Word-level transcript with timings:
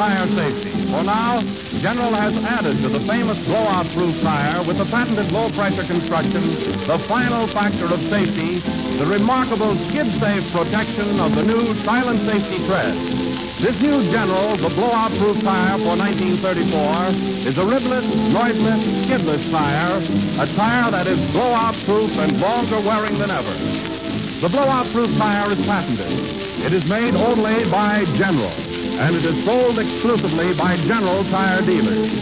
tire 0.00 0.28
safety. 0.28 0.70
For 0.88 1.04
now, 1.04 1.42
General 1.84 2.14
has 2.14 2.34
added 2.44 2.80
to 2.80 2.88
the 2.88 3.00
famous 3.00 3.36
blowout 3.44 3.84
proof 3.92 4.18
tire 4.22 4.62
with 4.62 4.78
the 4.78 4.86
patented 4.86 5.30
low 5.30 5.50
pressure 5.50 5.84
construction, 5.84 6.40
the 6.88 6.98
final 7.06 7.46
factor 7.48 7.84
of 7.84 8.00
safety, 8.08 8.60
the 8.96 9.04
remarkable 9.04 9.76
skid 9.88 10.08
safe 10.18 10.50
protection 10.52 11.20
of 11.20 11.34
the 11.34 11.44
new 11.44 11.74
silent 11.84 12.18
safety 12.20 12.64
tread. 12.64 12.96
This 13.60 13.78
new 13.82 14.00
General, 14.10 14.56
the 14.56 14.70
blowout 14.70 15.12
proof 15.20 15.38
tire 15.42 15.76
for 15.76 15.92
1934, 16.00 17.44
is 17.46 17.58
a 17.58 17.66
ribless, 17.66 18.06
noiseless, 18.32 18.80
skidless 19.04 19.50
tire, 19.50 20.00
a 20.40 20.46
tire 20.56 20.90
that 20.92 21.08
is 21.08 21.20
blowout 21.32 21.74
proof 21.84 22.10
and 22.16 22.40
longer 22.40 22.80
wearing 22.80 23.18
than 23.18 23.30
ever. 23.30 23.52
The 24.40 24.48
blowout 24.48 24.86
proof 24.92 25.14
tire 25.18 25.52
is 25.52 25.60
patented. 25.66 26.10
It 26.64 26.72
is 26.72 26.86
made 26.86 27.14
only 27.16 27.68
by 27.68 28.06
General, 28.16 28.69
and 29.00 29.16
it 29.16 29.24
is 29.24 29.44
sold 29.46 29.78
exclusively 29.78 30.52
by 30.52 30.76
General 30.84 31.24
Tire 31.24 31.62
Dealers. 31.62 32.12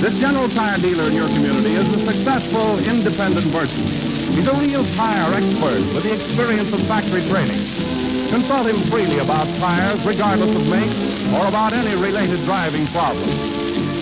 This 0.00 0.18
General 0.18 0.48
Tire 0.48 0.78
dealer 0.78 1.08
in 1.08 1.14
your 1.14 1.28
community 1.28 1.74
is 1.74 1.86
a 1.92 2.00
successful 2.08 2.78
independent 2.78 3.52
merchant. 3.52 3.84
He's 4.32 4.48
a 4.48 4.56
real 4.56 4.82
tire 4.96 5.34
expert 5.34 5.84
with 5.92 6.04
the 6.04 6.14
experience 6.14 6.72
of 6.72 6.80
factory 6.88 7.20
training. 7.28 7.60
Consult 8.32 8.66
him 8.66 8.80
freely 8.88 9.18
about 9.18 9.46
tires, 9.60 10.00
regardless 10.06 10.56
of 10.56 10.64
make, 10.72 10.88
or 11.36 11.48
about 11.48 11.74
any 11.74 11.94
related 12.00 12.42
driving 12.44 12.86
problem. 12.88 13.28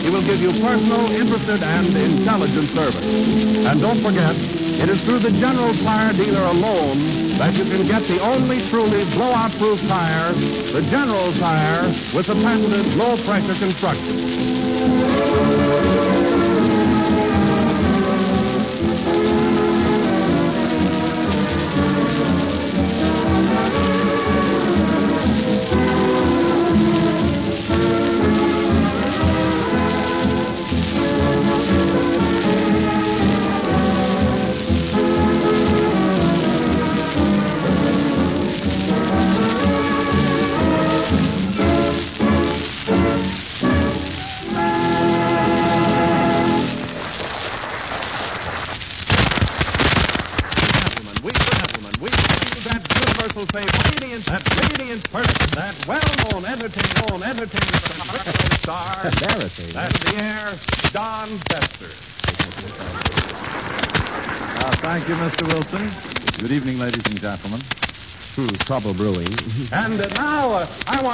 He 0.02 0.10
will 0.10 0.22
give 0.22 0.40
you 0.40 0.52
personal, 0.62 1.10
interested, 1.10 1.64
and 1.64 1.96
intelligent 1.96 2.70
service. 2.70 3.66
And 3.66 3.80
don't 3.80 4.00
forget, 4.02 4.36
it 4.38 4.88
is 4.88 5.02
through 5.02 5.18
the 5.18 5.32
General 5.32 5.74
Tire 5.82 6.12
dealer 6.12 6.46
alone 6.46 7.23
that 7.38 7.54
you 7.56 7.64
can 7.64 7.86
get 7.86 8.06
the 8.06 8.20
only 8.20 8.60
truly 8.68 9.04
blowout-proof 9.16 9.80
tire, 9.88 10.32
the 10.32 10.82
General 10.90 11.32
Tire, 11.32 11.82
with 12.14 12.26
the 12.26 12.34
patented 12.34 12.86
low-pressure 12.96 13.54
construction. 13.54 14.53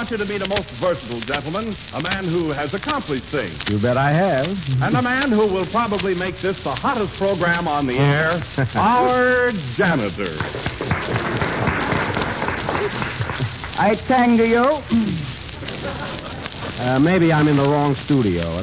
Want 0.00 0.10
you 0.10 0.16
to 0.16 0.24
meet 0.24 0.40
a 0.40 0.48
most 0.48 0.70
versatile 0.80 1.20
gentleman, 1.20 1.74
a 1.92 2.00
man 2.00 2.24
who 2.24 2.48
has 2.52 2.72
accomplished 2.72 3.24
things, 3.26 3.52
You 3.68 3.78
bet 3.78 3.98
I 3.98 4.10
have. 4.10 4.46
and 4.82 4.96
a 4.96 5.02
man 5.02 5.30
who 5.30 5.46
will 5.46 5.66
probably 5.66 6.14
make 6.14 6.36
this 6.36 6.64
the 6.64 6.70
hottest 6.70 7.12
program 7.18 7.68
on 7.68 7.86
the 7.86 7.98
air, 7.98 8.30
our 8.76 9.52
janitor. 9.76 10.32
I 13.78 13.94
tang 14.08 14.38
to 14.38 14.48
you. 14.48 14.64
Uh, 16.80 16.98
maybe 16.98 17.30
I'm 17.30 17.46
in 17.46 17.58
the 17.58 17.64
wrong 17.64 17.94
studio. 17.96 18.40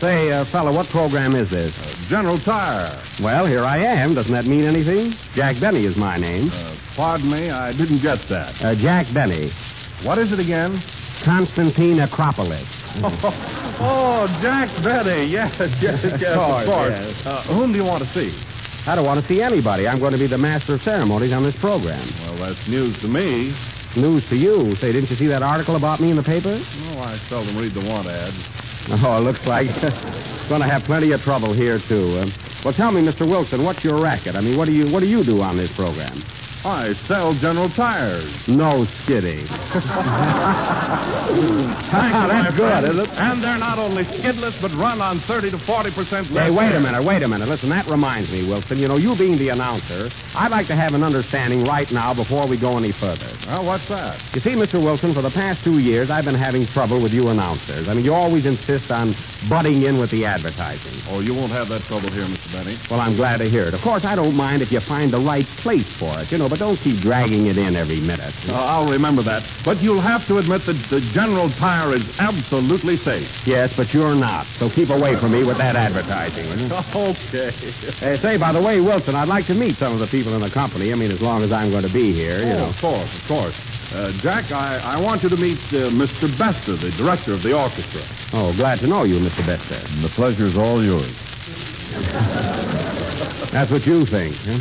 Say, 0.00 0.32
uh, 0.32 0.46
fella, 0.46 0.72
what 0.72 0.86
program 0.88 1.34
is 1.34 1.50
this? 1.50 1.76
General 2.08 2.38
Tire. 2.38 2.98
Well, 3.20 3.44
here 3.44 3.64
I 3.64 3.76
am. 3.76 4.14
Doesn't 4.14 4.32
that 4.32 4.46
mean 4.46 4.64
anything? 4.64 5.12
Jack 5.34 5.60
Benny 5.60 5.84
is 5.84 5.98
my 5.98 6.16
name. 6.16 6.48
Uh, 6.50 6.74
pardon 6.96 7.30
me, 7.30 7.50
I 7.50 7.72
didn't 7.72 7.98
get 7.98 8.20
that. 8.30 8.64
Uh, 8.64 8.74
Jack 8.74 9.06
Benny. 9.12 9.50
What 10.02 10.18
is 10.18 10.32
it 10.32 10.40
again? 10.40 10.80
Constantine 11.22 12.00
Acropolis. 12.00 12.66
Oh, 13.82 14.26
Jack 14.42 14.68
Benny. 14.84 15.24
Yes, 15.24 15.58
yes, 15.80 16.04
yes, 16.20 16.36
Of 16.36 16.66
course, 16.66 16.90
yes. 16.90 17.26
Uh, 17.26 17.40
whom 17.44 17.72
do 17.72 17.78
you 17.78 17.84
want 17.84 18.04
to 18.04 18.10
see? 18.10 18.30
I 18.86 18.94
don't 18.94 19.06
want 19.06 19.18
to 19.22 19.26
see 19.26 19.40
anybody. 19.40 19.88
I'm 19.88 19.98
going 19.98 20.12
to 20.12 20.18
be 20.18 20.26
the 20.26 20.36
master 20.36 20.74
of 20.74 20.82
ceremonies 20.82 21.32
on 21.32 21.42
this 21.44 21.56
program. 21.56 21.98
Well, 22.20 22.34
that's 22.36 22.68
news 22.68 23.00
to 23.00 23.08
me. 23.08 23.54
News 23.96 24.28
to 24.28 24.36
you. 24.36 24.74
Say, 24.76 24.92
didn't 24.92 25.08
you 25.08 25.16
see 25.16 25.28
that 25.28 25.42
article 25.42 25.76
about 25.76 25.98
me 25.98 26.10
in 26.10 26.16
the 26.16 26.22
paper? 26.22 26.60
Oh, 26.60 27.00
I 27.00 27.16
seldom 27.30 27.56
read 27.56 27.72
the 27.72 27.80
want 27.88 28.06
ads. 28.06 28.36
Oh, 29.02 29.16
it 29.16 29.20
looks 29.20 29.46
like 29.46 29.68
going 30.50 30.60
to 30.60 30.68
have 30.68 30.82
plenty 30.84 31.12
of 31.12 31.22
trouble 31.22 31.54
here 31.54 31.78
too. 31.78 32.18
Um, 32.18 32.32
well, 32.62 32.74
tell 32.74 32.90
me, 32.90 33.00
Mr. 33.00 33.26
Wilson, 33.26 33.64
what's 33.64 33.82
your 33.82 33.96
racket? 33.98 34.36
I 34.36 34.42
mean, 34.42 34.58
what 34.58 34.66
do 34.66 34.72
you 34.72 34.90
what 34.90 35.00
do 35.00 35.06
you 35.06 35.24
do 35.24 35.40
on 35.40 35.56
this 35.56 35.72
program? 35.72 36.22
I 36.64 36.92
sell 37.08 37.32
General 37.34 37.70
Tires. 37.70 38.30
No 38.46 38.84
skidding. 38.84 39.46
Thank 39.70 39.72
you, 41.32 41.70
ah, 41.94 42.26
my 42.28 42.42
That's 42.42 42.56
good, 42.56 42.68
friend. 42.70 42.86
isn't 42.86 43.00
it? 43.00 43.18
And 43.18 43.42
they're 43.42 43.56
not 43.58 43.78
only 43.78 44.04
skidless, 44.04 44.60
but 44.60 44.70
run 44.74 45.00
on 45.00 45.20
30 45.20 45.52
to 45.52 45.58
40 45.58 45.90
percent 45.92 46.30
less. 46.32 46.48
Hey, 46.48 46.50
wait 46.50 46.72
a 46.72 46.74
air. 46.74 46.80
minute, 46.80 47.02
wait 47.02 47.22
a 47.22 47.28
minute. 47.28 47.48
Listen, 47.48 47.70
that 47.70 47.86
reminds 47.86 48.30
me, 48.30 48.42
Wilson. 48.44 48.78
You 48.78 48.88
know, 48.88 48.98
you 48.98 49.16
being 49.16 49.38
the 49.38 49.48
announcer, 49.48 50.10
I'd 50.34 50.50
like 50.50 50.66
to 50.66 50.76
have 50.76 50.92
an 50.92 51.02
understanding 51.02 51.64
right 51.64 51.90
now 51.90 52.12
before 52.12 52.46
we 52.46 52.58
go 52.58 52.76
any 52.76 52.92
further. 52.92 53.26
Well, 53.46 53.64
what's 53.64 53.88
that? 53.88 54.20
You 54.34 54.40
see, 54.42 54.50
Mr. 54.50 54.82
Wilson, 54.82 55.14
for 55.14 55.22
the 55.22 55.30
past 55.30 55.64
two 55.64 55.78
years, 55.78 56.10
I've 56.10 56.26
been 56.26 56.34
having 56.34 56.66
trouble 56.66 57.00
with 57.00 57.14
you 57.14 57.28
announcers. 57.28 57.88
I 57.88 57.94
mean, 57.94 58.04
you 58.04 58.12
always 58.14 58.44
insist 58.44 58.90
on 58.90 59.14
butting 59.48 59.82
in 59.84 59.98
with 59.98 60.10
the 60.10 60.26
advertising. 60.26 60.92
Oh, 61.08 61.20
you 61.20 61.32
won't 61.34 61.52
have 61.52 61.68
that 61.70 61.82
trouble 61.84 62.10
here, 62.12 62.24
Mr. 62.24 62.52
Benny. 62.52 62.76
Well, 62.90 63.00
I'm 63.00 63.16
glad 63.16 63.38
to 63.38 63.48
hear 63.48 63.66
it. 63.68 63.72
Of 63.74 63.80
course, 63.80 64.04
I 64.04 64.14
don't 64.14 64.34
mind 64.36 64.60
if 64.62 64.70
you 64.70 64.80
find 64.80 65.10
the 65.10 65.18
right 65.20 65.46
place 65.58 65.86
for 65.98 66.20
it, 66.20 66.30
you 66.30 66.36
know, 66.38 66.49
but 66.50 66.58
don't 66.58 66.78
keep 66.80 66.98
dragging 67.00 67.46
it 67.46 67.56
in 67.56 67.76
every 67.76 68.00
minute. 68.00 68.34
Uh, 68.48 68.52
I'll 68.54 68.84
remember 68.90 69.22
that. 69.22 69.44
But 69.64 69.80
you'll 69.80 70.00
have 70.00 70.26
to 70.26 70.38
admit 70.38 70.66
that 70.66 70.76
the 70.90 71.00
General 71.12 71.48
Tire 71.50 71.94
is 71.94 72.02
absolutely 72.18 72.96
safe. 72.98 73.30
Yes, 73.46 73.72
but 73.76 73.94
you're 73.94 74.14
not. 74.16 74.46
So 74.58 74.68
keep 74.68 74.90
away 74.90 75.14
from 75.16 75.30
me 75.32 75.44
with 75.44 75.58
that 75.58 75.76
advertising. 75.76 76.48
will 76.48 76.58
you? 76.58 76.70
Okay. 77.30 77.50
Hey, 78.00 78.16
say, 78.18 78.36
by 78.36 78.52
the 78.52 78.60
way, 78.60 78.80
Wilson, 78.80 79.14
I'd 79.14 79.28
like 79.28 79.46
to 79.46 79.54
meet 79.54 79.76
some 79.76 79.92
of 79.92 80.00
the 80.00 80.06
people 80.08 80.34
in 80.34 80.40
the 80.40 80.50
company. 80.50 80.92
I 80.92 80.96
mean, 80.96 81.10
as 81.12 81.20
long 81.20 81.42
as 81.42 81.52
I'm 81.52 81.70
going 81.70 81.84
to 81.84 81.92
be 81.92 82.12
here, 82.12 82.40
you 82.40 82.52
Oh, 82.52 82.58
know. 82.58 82.66
of 82.66 82.80
course, 82.80 83.14
of 83.14 83.28
course. 83.28 83.56
Uh, 83.94 84.12
Jack, 84.20 84.50
I, 84.52 84.78
I 84.96 84.96
want 85.00 85.22
you 85.22 85.28
to 85.28 85.36
meet 85.36 85.58
uh, 85.72 85.90
Mr. 85.90 86.28
Bestor, 86.36 86.76
the 86.76 86.90
director 86.92 87.32
of 87.32 87.42
the 87.42 87.52
orchestra. 87.56 88.02
Oh, 88.32 88.52
glad 88.54 88.80
to 88.80 88.86
know 88.86 89.04
you, 89.04 89.18
Mr. 89.18 89.44
Bestor. 89.46 89.80
The 90.02 90.08
pleasure's 90.08 90.56
all 90.56 90.82
yours. 90.82 91.12
That's 93.50 93.70
what 93.70 93.84
you 93.86 94.04
think, 94.06 94.36
huh? 94.46 94.58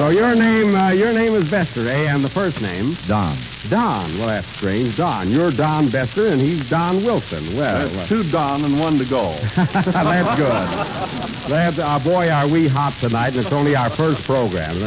So 0.00 0.08
your 0.08 0.34
name, 0.34 0.74
uh, 0.74 0.92
your 0.92 1.12
name 1.12 1.34
is 1.34 1.44
Bestor, 1.44 1.86
eh? 1.86 2.10
And 2.10 2.24
the 2.24 2.30
first 2.30 2.58
name, 2.58 2.96
Don. 3.06 3.46
Don. 3.68 4.16
Well, 4.16 4.28
that's 4.28 4.50
strange. 4.56 4.96
Don. 4.96 5.30
You're 5.30 5.50
Don 5.50 5.90
Bestor, 5.90 6.28
and 6.28 6.40
he's 6.40 6.64
Don 6.70 7.04
Wilson. 7.04 7.54
Well, 7.54 8.06
two 8.06 8.24
Don 8.24 8.64
and 8.64 8.80
one 8.80 8.98
to 8.98 9.04
go. 9.04 9.38
That's 9.56 10.38
good. 10.38 11.50
That's, 11.50 11.78
uh, 11.78 11.98
boy, 11.98 12.30
are 12.30 12.48
we 12.48 12.66
hot 12.66 12.98
tonight, 12.98 13.34
and 13.34 13.40
it's 13.40 13.52
only 13.52 13.76
our 13.76 13.94
first 13.94 14.24
program. 14.24 14.82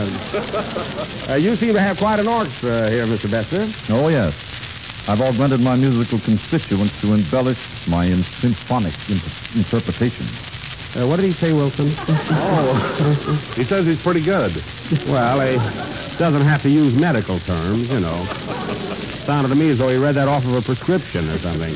Uh, 1.29 1.35
you 1.35 1.55
seem 1.57 1.75
to 1.75 1.79
have 1.79 1.97
quite 1.99 2.19
an 2.19 2.27
orchestra 2.27 2.89
here, 2.89 3.05
Mr. 3.05 3.29
Bestor. 3.29 3.71
Oh, 3.89 4.07
yes. 4.07 4.33
I've 5.07 5.21
augmented 5.21 5.59
my 5.59 5.75
musical 5.75 6.19
constituents 6.21 6.99
to 7.01 7.13
embellish 7.13 7.59
my 7.85 8.05
in- 8.05 8.25
symphonic 8.41 8.95
inter- 9.07 9.29
interpretation. 9.53 10.27
Uh, 10.95 11.07
what 11.07 11.15
did 11.17 11.25
he 11.25 11.33
say, 11.33 11.53
Wilson? 11.53 11.91
Oh, 12.07 13.53
he 13.55 13.63
says 13.63 13.85
he's 13.85 13.99
pretty 13.99 14.21
good. 14.21 14.63
well, 15.07 15.39
he 15.41 15.57
doesn't 16.17 16.43
have 16.43 16.61
to 16.61 16.69
use 16.69 16.93
medical 16.93 17.39
terms, 17.39 17.89
you 17.89 17.99
know. 17.99 18.25
Sounded 19.25 19.49
to 19.49 19.55
me 19.55 19.71
as 19.71 19.79
though 19.79 19.89
he 19.89 19.97
read 19.97 20.15
that 20.15 20.27
off 20.27 20.45
of 20.45 20.53
a 20.53 20.61
prescription 20.61 21.27
or 21.29 21.37
something. 21.39 21.73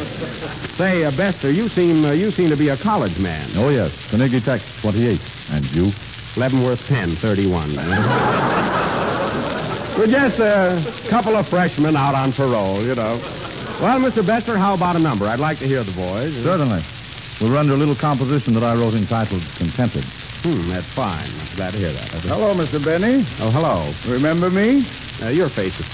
Say, 0.75 1.03
uh, 1.03 1.11
Bestor, 1.11 1.51
you 1.51 1.69
seem 1.69 2.05
uh, 2.05 2.11
you 2.11 2.29
seem 2.29 2.49
to 2.49 2.57
be 2.57 2.69
a 2.69 2.77
college 2.77 3.17
man. 3.17 3.49
Oh, 3.55 3.69
yes. 3.69 3.91
Carnegie 4.09 4.41
Tech, 4.41 4.61
28. 4.81 5.19
And 5.51 5.71
you? 5.71 5.91
Leavenworth 6.35 6.85
Penn, 6.87 7.15
31. 7.15 7.75
We're 9.97 10.05
just 10.05 10.37
a 10.39 11.09
couple 11.09 11.35
of 11.35 11.47
freshmen 11.47 11.95
out 11.95 12.13
on 12.13 12.33
parole, 12.33 12.83
you 12.83 12.93
know. 12.93 13.17
Well, 13.81 13.99
Mr. 13.99 14.23
Bestor, 14.23 14.57
how 14.57 14.75
about 14.75 14.95
a 14.95 14.99
number? 14.99 15.25
I'd 15.25 15.39
like 15.39 15.57
to 15.59 15.67
hear 15.67 15.83
the 15.83 15.91
boys. 15.93 16.35
Certainly. 16.43 16.83
We'll 17.39 17.51
render 17.51 17.73
a 17.73 17.77
little 17.77 17.95
composition 17.95 18.53
that 18.55 18.63
I 18.63 18.73
wrote 18.73 18.95
entitled 18.95 19.43
Contented. 19.57 20.03
Hmm, 20.41 20.69
that's 20.69 20.87
fine. 20.87 21.21
I'm 21.21 21.55
glad 21.55 21.73
to 21.73 21.77
hear 21.77 21.93
that. 21.93 22.09
Hello, 22.25 22.55
Mr. 22.55 22.83
Benny. 22.83 23.25
Oh, 23.39 23.51
hello. 23.51 23.93
Remember 24.11 24.49
me? 24.49 24.85
Uh, 25.21 25.29
your 25.29 25.49
face 25.49 25.77
is... 25.79 25.85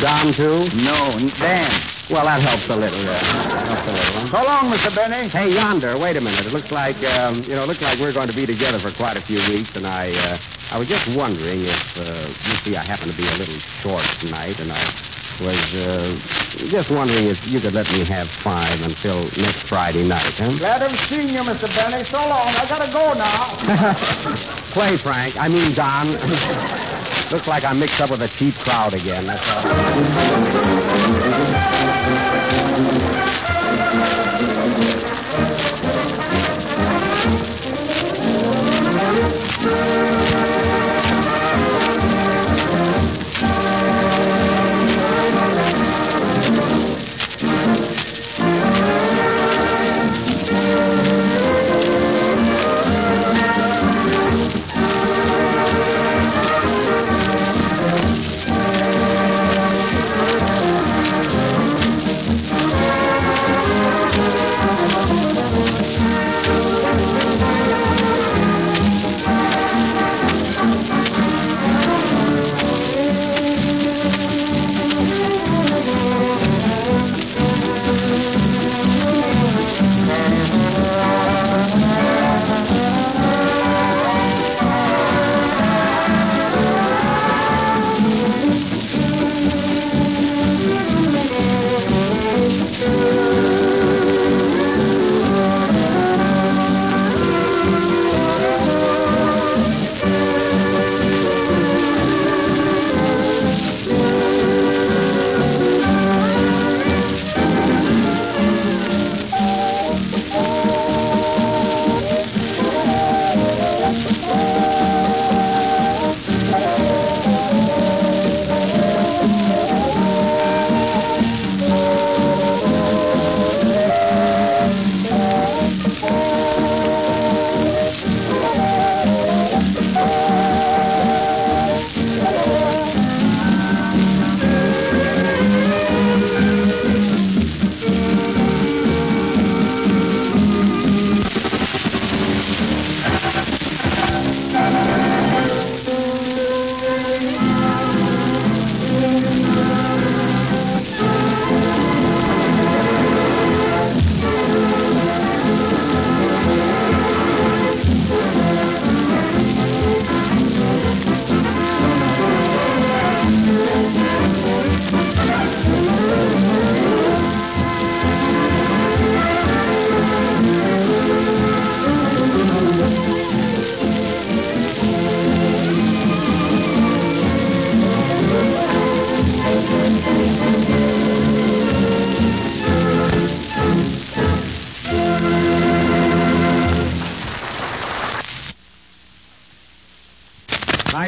Don, 0.00 0.32
too? 0.32 0.62
No, 0.86 0.96
Dan. 1.38 1.70
Well, 2.10 2.24
that 2.26 2.38
helps 2.42 2.68
a 2.70 2.76
little. 2.76 3.02
Uh, 3.02 3.18
helps 3.66 3.82
a 3.82 3.92
little. 3.92 4.26
So 4.30 4.42
long, 4.46 4.70
Mr. 4.70 4.94
Benny. 4.94 5.28
Hey, 5.28 5.50
yonder, 5.50 5.98
wait 5.98 6.16
a 6.16 6.20
minute. 6.20 6.46
It 6.46 6.52
looks 6.52 6.70
like, 6.70 7.02
um, 7.18 7.42
you 7.44 7.54
know, 7.56 7.64
it 7.64 7.68
looks 7.68 7.82
like 7.82 7.98
we're 7.98 8.12
going 8.12 8.28
to 8.28 8.36
be 8.36 8.46
together 8.46 8.78
for 8.78 8.90
quite 8.94 9.16
a 9.16 9.20
few 9.20 9.38
weeks, 9.50 9.74
and 9.74 9.86
I, 9.86 10.10
uh, 10.14 10.38
I 10.70 10.78
was 10.78 10.86
just 10.86 11.16
wondering 11.16 11.62
if, 11.62 11.98
uh, 11.98 12.26
you 12.46 12.54
see, 12.62 12.76
I 12.76 12.82
happen 12.82 13.10
to 13.10 13.16
be 13.16 13.26
a 13.26 13.36
little 13.38 13.58
short 13.82 14.04
tonight, 14.20 14.60
and 14.60 14.70
I 14.70 14.78
was, 15.40 15.74
uh, 15.74 16.16
just 16.70 16.90
wondering 16.90 17.26
if 17.26 17.46
you 17.48 17.60
could 17.60 17.74
let 17.74 17.90
me 17.92 18.04
have 18.04 18.30
five 18.30 18.82
until 18.82 19.22
next 19.42 19.66
Friday 19.66 20.06
night, 20.06 20.22
huh? 20.36 20.50
Glad 20.58 20.78
to 20.78 20.88
have 20.88 21.08
seen 21.08 21.28
you, 21.28 21.42
Mr. 21.42 21.68
Benny. 21.74 22.04
So 22.04 22.18
long. 22.18 22.48
I 22.48 22.66
gotta 22.68 22.90
go 22.92 23.12
now. 23.14 23.56
Play, 24.74 24.96
Frank. 24.96 25.36
I 25.36 25.48
mean, 25.48 25.74
Don. 25.74 26.06
looks 27.32 27.48
like 27.48 27.64
I'm 27.64 27.78
mixed 27.78 28.00
up 28.00 28.10
with 28.10 28.22
a 28.22 28.28
cheap 28.28 28.54
crowd 28.54 28.94
again, 28.94 29.26
that's 29.26 29.48
all. 29.50 29.64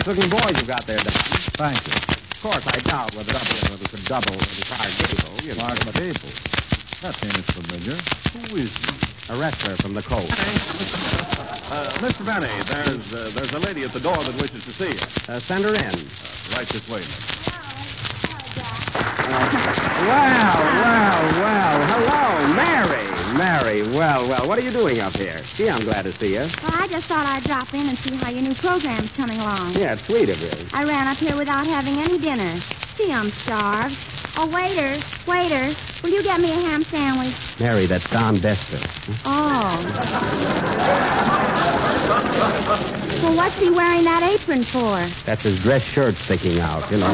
Nice 0.07 0.19
looking 0.19 0.31
boys 0.31 0.55
you've 0.55 0.69
got 0.69 0.87
there, 0.87 0.99
Don. 0.99 1.11
Thank 1.59 1.83
you. 1.83 1.95
Of 1.99 2.39
course, 2.41 2.67
I 2.69 2.79
doubt 2.87 3.11
whether 3.17 3.33
double 3.33 3.59
whether 3.67 3.83
we 3.83 3.87
could 3.91 4.05
double 4.07 4.39
the 4.39 4.55
entire 4.63 4.87
Gable. 5.03 5.35
You 5.43 5.59
know, 5.59 5.67
Clark 5.67 5.99
Gable. 5.99 6.31
That 7.03 7.19
name 7.27 7.35
is 7.35 7.51
familiar. 7.51 7.99
Who 8.39 8.55
is 8.55 8.71
he? 8.71 9.35
a 9.35 9.37
wrestler 9.37 9.75
from 9.75 9.95
the 9.95 10.03
coast. 10.03 10.31
Uh, 10.31 11.91
Mr. 11.99 12.23
Benny, 12.23 12.47
there's 12.71 13.13
uh, 13.13 13.33
there's 13.35 13.53
a 13.53 13.59
lady 13.59 13.83
at 13.83 13.91
the 13.91 13.99
door 13.99 14.15
that 14.15 14.41
wishes 14.41 14.63
to 14.63 14.71
see 14.71 14.95
you. 14.95 15.03
Uh, 15.27 15.41
send 15.41 15.65
her 15.65 15.75
in. 15.75 15.91
Right 16.55 16.69
this 16.71 16.87
way. 16.89 17.03
miss. 17.03 17.27
Well, 20.07 20.63
well, 20.63 21.27
well. 21.43 21.83
Hello, 21.91 22.55
Mary. 22.55 22.96
Mary, 23.37 23.83
well, 23.83 24.27
well. 24.29 24.49
What 24.49 24.59
are 24.59 24.63
you 24.63 24.71
doing 24.71 25.01
up 25.01 25.15
here? 25.15 25.39
Gee, 25.57 25.69
I'm 25.69 25.85
glad 25.85 26.03
to 26.07 26.13
see 26.13 26.33
you. 26.33 26.41
Well, 26.41 26.73
I 26.73 26.89
just 26.89 27.07
thought 27.07 27.27
I'd 27.27 27.43
drop 27.45 27.73
in 27.75 27.87
and 27.87 27.99
see 27.99 28.17
how 28.17 28.31
your 28.31 28.43
new 28.43 28.55
program's 28.55 29.13
coming 29.13 29.39
along. 29.39 29.75
Yeah, 29.75 29.93
it's 29.93 30.07
sweet 30.07 30.31
of 30.31 30.41
you. 30.41 30.51
I 30.73 30.85
ran 30.85 31.07
up 31.07 31.19
here 31.19 31.37
without 31.37 31.67
having 31.67 31.99
any 31.99 32.19
dinner. 32.19 32.59
Gee, 32.97 33.13
I'm 33.13 33.31
starved. 33.31 33.95
Oh, 34.39 34.47
waiter, 34.49 34.97
waiter, 35.27 35.75
will 36.03 36.11
you 36.11 36.23
get 36.23 36.41
me 36.41 36.51
a 36.51 36.55
ham 36.55 36.83
sandwich? 36.83 37.35
Mary, 37.61 37.85
that's 37.87 38.09
Don 38.11 38.39
Bestor. 38.39 38.79
Oh. 39.25 39.83
well, 43.23 43.37
what's 43.37 43.59
he 43.59 43.71
wearing 43.71 44.05
that 44.05 44.23
apron 44.23 44.63
for? 44.63 44.97
That's 45.25 45.43
his 45.43 45.61
dress 45.61 45.83
shirt 45.83 46.17
sticking 46.17 46.59
out, 46.61 46.91
you 46.91 46.99
know. 46.99 47.13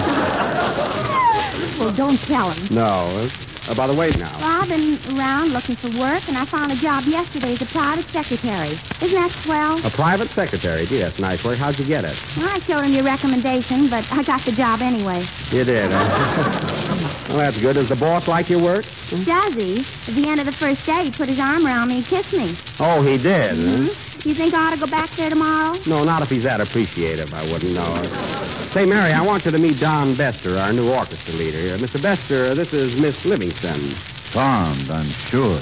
Well, 1.78 1.92
don't 1.94 2.18
tell 2.20 2.50
him. 2.50 2.74
No. 2.74 3.28
Uh, 3.72 3.74
by 3.74 3.86
the 3.86 3.94
way, 3.94 4.10
now. 4.18 4.38
Well, 4.38 4.60
I've 4.60 4.68
been 4.68 5.00
around 5.16 5.54
looking 5.54 5.76
for 5.76 5.88
work, 5.88 6.28
and 6.28 6.36
I 6.36 6.44
found 6.44 6.72
a 6.72 6.76
job 6.76 7.08
yesterday 7.08 7.54
as 7.54 7.62
a 7.62 7.66
private 7.66 8.04
secretary. 8.12 8.78
Isn't 9.00 9.14
that 9.14 9.32
swell? 9.42 9.80
A 9.86 9.88
private 9.88 10.30
secretary. 10.34 10.86
Gee, 10.86 10.98
that's 10.98 11.18
nice 11.18 11.42
work. 11.42 11.58
How'd 11.58 11.78
you 11.78 11.86
get 11.86 12.04
it? 12.04 12.18
Well, 12.36 12.46
I 12.46 12.60
showed 12.66 12.82
him 12.82 12.92
your 12.92 13.04
recommendation, 13.04 13.88
but 13.88 14.04
I 14.12 14.24
got 14.24 14.44
the 14.44 14.52
job 14.52 14.82
anyway. 14.82 15.26
You 15.50 15.64
did, 15.64 15.90
huh? 15.90 17.24
well, 17.30 17.38
that's 17.38 17.56
good. 17.56 17.76
Does 17.76 17.88
the 17.88 17.96
boss 17.96 18.28
like 18.28 18.50
your 18.50 18.58
work? 18.58 18.84
Does 19.08 19.54
he? 19.54 19.86
At 20.06 20.16
the 20.16 20.28
end 20.28 20.40
of 20.40 20.44
the 20.44 20.52
first 20.52 20.84
day, 20.84 21.04
he 21.04 21.10
put 21.10 21.30
his 21.30 21.38
arm 21.38 21.64
around 21.64 21.88
me 21.88 21.96
and 21.96 22.06
kissed 22.06 22.34
me. 22.34 22.54
Oh, 22.78 23.00
he 23.00 23.16
did. 23.16 23.56
huh? 23.56 23.56
Hmm? 23.56 24.28
You 24.28 24.34
think 24.34 24.52
I 24.52 24.66
ought 24.66 24.70
to 24.72 24.76
go 24.76 24.86
back 24.86 25.16
there 25.16 25.30
tomorrow? 25.30 25.80
No, 25.86 26.04
not 26.04 26.22
if 26.22 26.28
he's 26.28 26.42
that 26.42 26.60
appreciative. 26.60 27.32
I 27.32 27.42
wouldn't 27.42 27.72
know. 27.72 28.51
Say, 28.72 28.86
Mary, 28.86 29.12
I 29.12 29.20
want 29.20 29.44
you 29.44 29.50
to 29.50 29.58
meet 29.58 29.78
Don 29.78 30.14
Bestor, 30.14 30.56
our 30.58 30.72
new 30.72 30.90
orchestra 30.90 31.34
leader. 31.34 31.76
Mr. 31.76 32.00
Bestor, 32.00 32.54
this 32.54 32.72
is 32.72 32.96
Miss 32.98 33.22
Livingstone. 33.26 33.94
Charmed, 34.30 34.90
I'm 34.90 35.06
sure. 35.28 35.60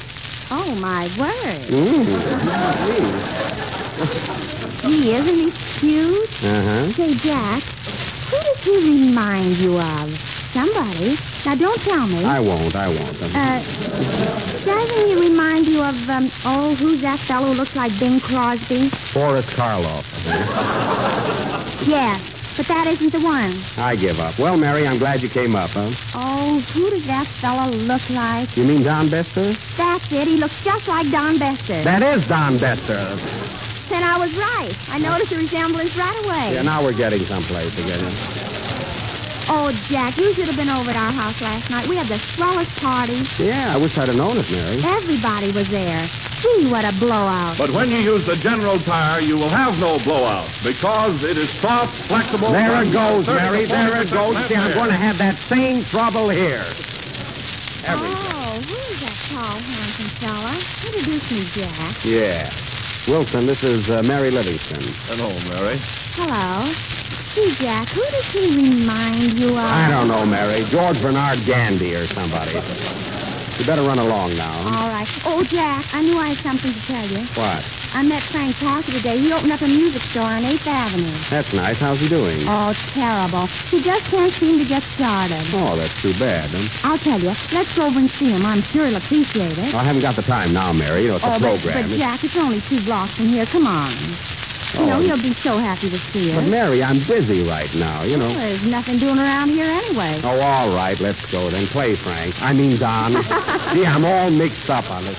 Oh, 0.52 0.76
my 0.76 1.10
word. 1.18 1.66
Mm. 1.66 2.06
Gee, 4.82 5.12
isn't 5.12 5.34
he 5.34 5.50
cute? 5.80 6.44
Uh-huh. 6.44 6.92
Say, 6.92 7.14
Jack, 7.14 7.62
who 8.30 8.36
does 8.36 8.64
he 8.64 9.08
remind 9.08 9.56
you 9.56 9.76
of? 9.76 10.16
Somebody. 10.52 11.18
Now, 11.44 11.56
don't 11.56 11.80
tell 11.82 12.06
me. 12.06 12.24
I 12.24 12.38
won't, 12.38 12.76
I 12.76 12.88
won't. 12.90 13.22
Uh, 13.34 13.60
doesn't 14.64 15.06
he 15.08 15.16
remind 15.16 15.66
you 15.66 15.82
of, 15.82 16.08
um, 16.10 16.30
oh, 16.44 16.76
who's 16.76 17.00
that 17.00 17.18
fellow 17.18 17.48
who 17.48 17.54
looks 17.54 17.74
like 17.74 17.90
Bing 17.98 18.20
Crosby? 18.20 18.88
Boris 19.12 19.46
Karloff. 19.50 20.06
Yes, 21.88 22.22
but 22.60 22.68
that 22.68 22.86
isn't 22.88 23.10
the 23.10 23.20
one. 23.20 23.64
I 23.78 23.96
give 23.96 24.20
up. 24.20 24.38
Well, 24.38 24.54
Mary, 24.58 24.86
I'm 24.86 24.98
glad 24.98 25.22
you 25.22 25.30
came 25.30 25.56
up, 25.56 25.70
huh? 25.70 25.88
Oh, 26.12 26.60
who 26.60 26.90
does 26.90 27.06
that 27.06 27.26
fellow 27.40 27.72
look 27.72 28.10
like? 28.10 28.54
You 28.54 28.64
mean 28.64 28.82
Don 28.82 29.08
Bestor? 29.08 29.56
That's 29.78 30.12
it. 30.12 30.28
He 30.28 30.36
looks 30.36 30.62
just 30.62 30.86
like 30.86 31.10
Don 31.10 31.38
Bestor. 31.38 31.82
That 31.84 32.02
is 32.02 32.22
Don 32.28 32.58
Bestor. 32.58 33.16
Then 33.88 34.04
I 34.04 34.18
was 34.18 34.30
right. 34.34 34.74
I 34.88 34.98
noticed 34.98 35.30
the 35.30 35.38
resemblance 35.38 35.96
right 35.96 36.22
away. 36.26 36.54
Yeah, 36.54 36.60
now 36.60 36.84
we're 36.84 36.92
getting 36.92 37.24
someplace 37.24 37.72
again. 37.78 38.49
Oh, 39.52 39.72
Jack, 39.88 40.16
you 40.16 40.32
should 40.32 40.46
have 40.46 40.56
been 40.56 40.68
over 40.68 40.90
at 40.90 40.96
our 40.96 41.10
house 41.10 41.40
last 41.40 41.70
night. 41.70 41.88
We 41.88 41.96
had 41.96 42.06
the 42.06 42.18
swellest 42.20 42.70
party. 42.78 43.18
Yeah, 43.42 43.74
I 43.74 43.78
wish 43.78 43.98
I'd 43.98 44.06
have 44.06 44.16
known 44.16 44.36
it, 44.38 44.48
Mary. 44.48 44.78
Everybody 44.78 45.50
was 45.50 45.68
there. 45.68 46.06
Gee, 46.38 46.70
what 46.70 46.86
a 46.86 46.94
blowout. 47.00 47.58
But 47.58 47.70
when 47.70 47.90
you 47.90 47.98
use 47.98 48.24
the 48.26 48.36
General 48.36 48.78
Tire, 48.78 49.20
you 49.20 49.34
will 49.34 49.48
have 49.50 49.78
no 49.80 49.98
blowout 50.06 50.48
because 50.62 51.24
it 51.24 51.36
is 51.36 51.50
soft, 51.50 51.90
flexible. 52.06 52.52
There 52.52 52.80
it 52.80 52.92
goes, 52.92 53.26
Mary. 53.26 53.64
There 53.66 54.00
it 54.00 54.10
goes. 54.12 54.36
See, 54.46 54.54
I'm 54.54 54.72
going 54.72 54.90
to 54.90 54.96
have 54.96 55.18
that 55.18 55.34
same 55.50 55.82
trouble 55.84 56.28
here. 56.28 56.62
Every 57.90 58.06
Oh, 58.06 58.54
who's 58.70 59.00
that 59.02 59.18
tall, 59.34 59.58
handsome 59.58 60.10
fella? 60.22 60.54
Introduce 60.86 61.26
me, 61.32 61.42
Jack. 61.50 62.04
Yeah. 62.04 62.50
Wilson, 63.08 63.46
this 63.46 63.64
is 63.64 63.90
uh, 63.90 64.02
Mary 64.04 64.30
Livingstone. 64.30 64.94
Hello, 65.10 65.28
Mary. 65.50 65.76
Hello. 66.14 67.09
Gee, 67.34 67.54
Jack, 67.54 67.88
who 67.90 68.02
does 68.02 68.32
he 68.32 68.46
remind 68.48 69.38
you 69.38 69.50
of? 69.50 69.58
I 69.58 69.88
don't 69.88 70.08
know, 70.08 70.26
Mary. 70.26 70.64
George 70.64 71.00
Bernard 71.00 71.38
Gandhi 71.46 71.94
or 71.94 72.04
somebody. 72.08 72.54
You 72.54 73.66
better 73.66 73.82
run 73.82 73.98
along 74.00 74.36
now. 74.36 74.50
All 74.74 74.88
right. 74.90 75.06
Oh, 75.24 75.44
Jack, 75.44 75.84
I 75.94 76.02
knew 76.02 76.18
I 76.18 76.30
had 76.30 76.38
something 76.38 76.72
to 76.72 76.80
tell 76.86 77.06
you. 77.06 77.20
What? 77.38 77.62
I 77.94 78.02
met 78.02 78.22
Frank 78.22 78.56
Parker 78.56 78.90
today. 78.90 79.18
He 79.18 79.32
opened 79.32 79.52
up 79.52 79.60
a 79.60 79.68
music 79.68 80.02
store 80.02 80.24
on 80.24 80.42
8th 80.42 80.66
Avenue. 80.66 81.18
That's 81.28 81.52
nice. 81.52 81.78
How's 81.78 82.00
he 82.00 82.08
doing? 82.08 82.38
Oh, 82.48 82.72
terrible. 82.94 83.46
He 83.70 83.82
just 83.82 84.06
can't 84.06 84.32
seem 84.32 84.58
to 84.58 84.64
get 84.64 84.82
started. 84.82 85.44
Oh, 85.52 85.76
that's 85.76 86.02
too 86.02 86.14
bad. 86.18 86.50
Huh? 86.50 86.90
I'll 86.90 86.98
tell 86.98 87.20
you. 87.20 87.32
Let's 87.52 87.76
go 87.76 87.86
over 87.86 87.98
and 88.00 88.10
see 88.10 88.30
him. 88.30 88.44
I'm 88.44 88.62
sure 88.62 88.86
he'll 88.86 88.96
appreciate 88.96 89.58
it. 89.58 89.74
I 89.74 89.84
haven't 89.84 90.02
got 90.02 90.16
the 90.16 90.22
time 90.22 90.52
now, 90.52 90.72
Mary. 90.72 91.02
You 91.02 91.08
know, 91.08 91.16
it's 91.16 91.24
oh, 91.24 91.36
a 91.36 91.38
but, 91.38 91.60
program. 91.60 91.90
but 91.90 91.96
Jack, 91.96 92.24
it's 92.24 92.36
only 92.36 92.60
two 92.62 92.80
blocks 92.82 93.14
from 93.14 93.26
here. 93.26 93.46
Come 93.46 93.66
on. 93.66 93.92
You 94.78 94.86
know, 94.86 94.96
Oh. 94.98 95.00
he'll 95.00 95.16
be 95.22 95.32
so 95.34 95.58
happy 95.58 95.90
to 95.90 95.98
see 95.98 96.32
But. 96.34 96.44
Mary, 96.46 96.82
I'm 96.82 97.00
busy 97.00 97.42
right 97.42 97.72
now, 97.74 98.02
you 98.04 98.16
know. 98.16 98.28
Well, 98.28 98.38
there's 98.38 98.64
nothing 98.64 98.98
doing 98.98 99.18
around 99.18 99.50
here 99.50 99.68
anyway. 99.68 100.20
Oh, 100.22 100.40
all 100.40 100.70
right. 100.74 100.98
Let's 101.00 101.24
go 101.32 101.50
then. 101.50 101.66
Play, 101.66 101.96
Frank. 101.96 102.40
I 102.42 102.52
mean, 102.52 102.76
Don. 102.78 103.12
Gee, 103.74 103.84
I'm 103.86 104.04
all 104.04 104.30
mixed 104.30 104.70
up 104.70 104.90
on 104.90 105.04
this. 105.04 105.18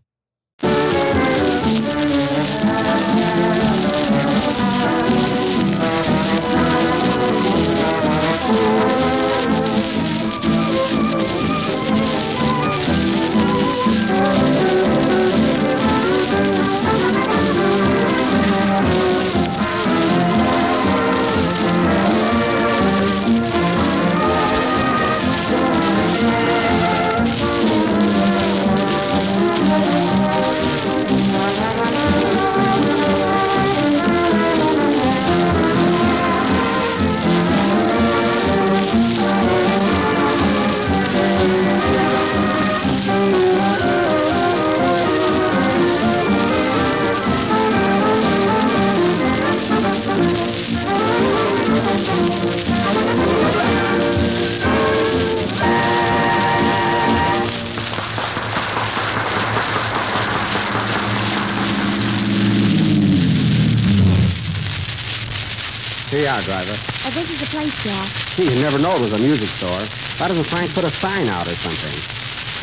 Gee, 68.81 68.87
you 68.87 68.89
know 68.89 68.97
it 68.97 69.01
was 69.01 69.13
a 69.13 69.19
music 69.21 69.49
store. 69.61 69.85
Why 70.17 70.27
doesn't 70.27 70.49
Frank 70.49 70.73
put 70.73 70.83
a 70.83 70.89
sign 70.89 71.27
out 71.29 71.45
or 71.45 71.53
something? 71.53 71.93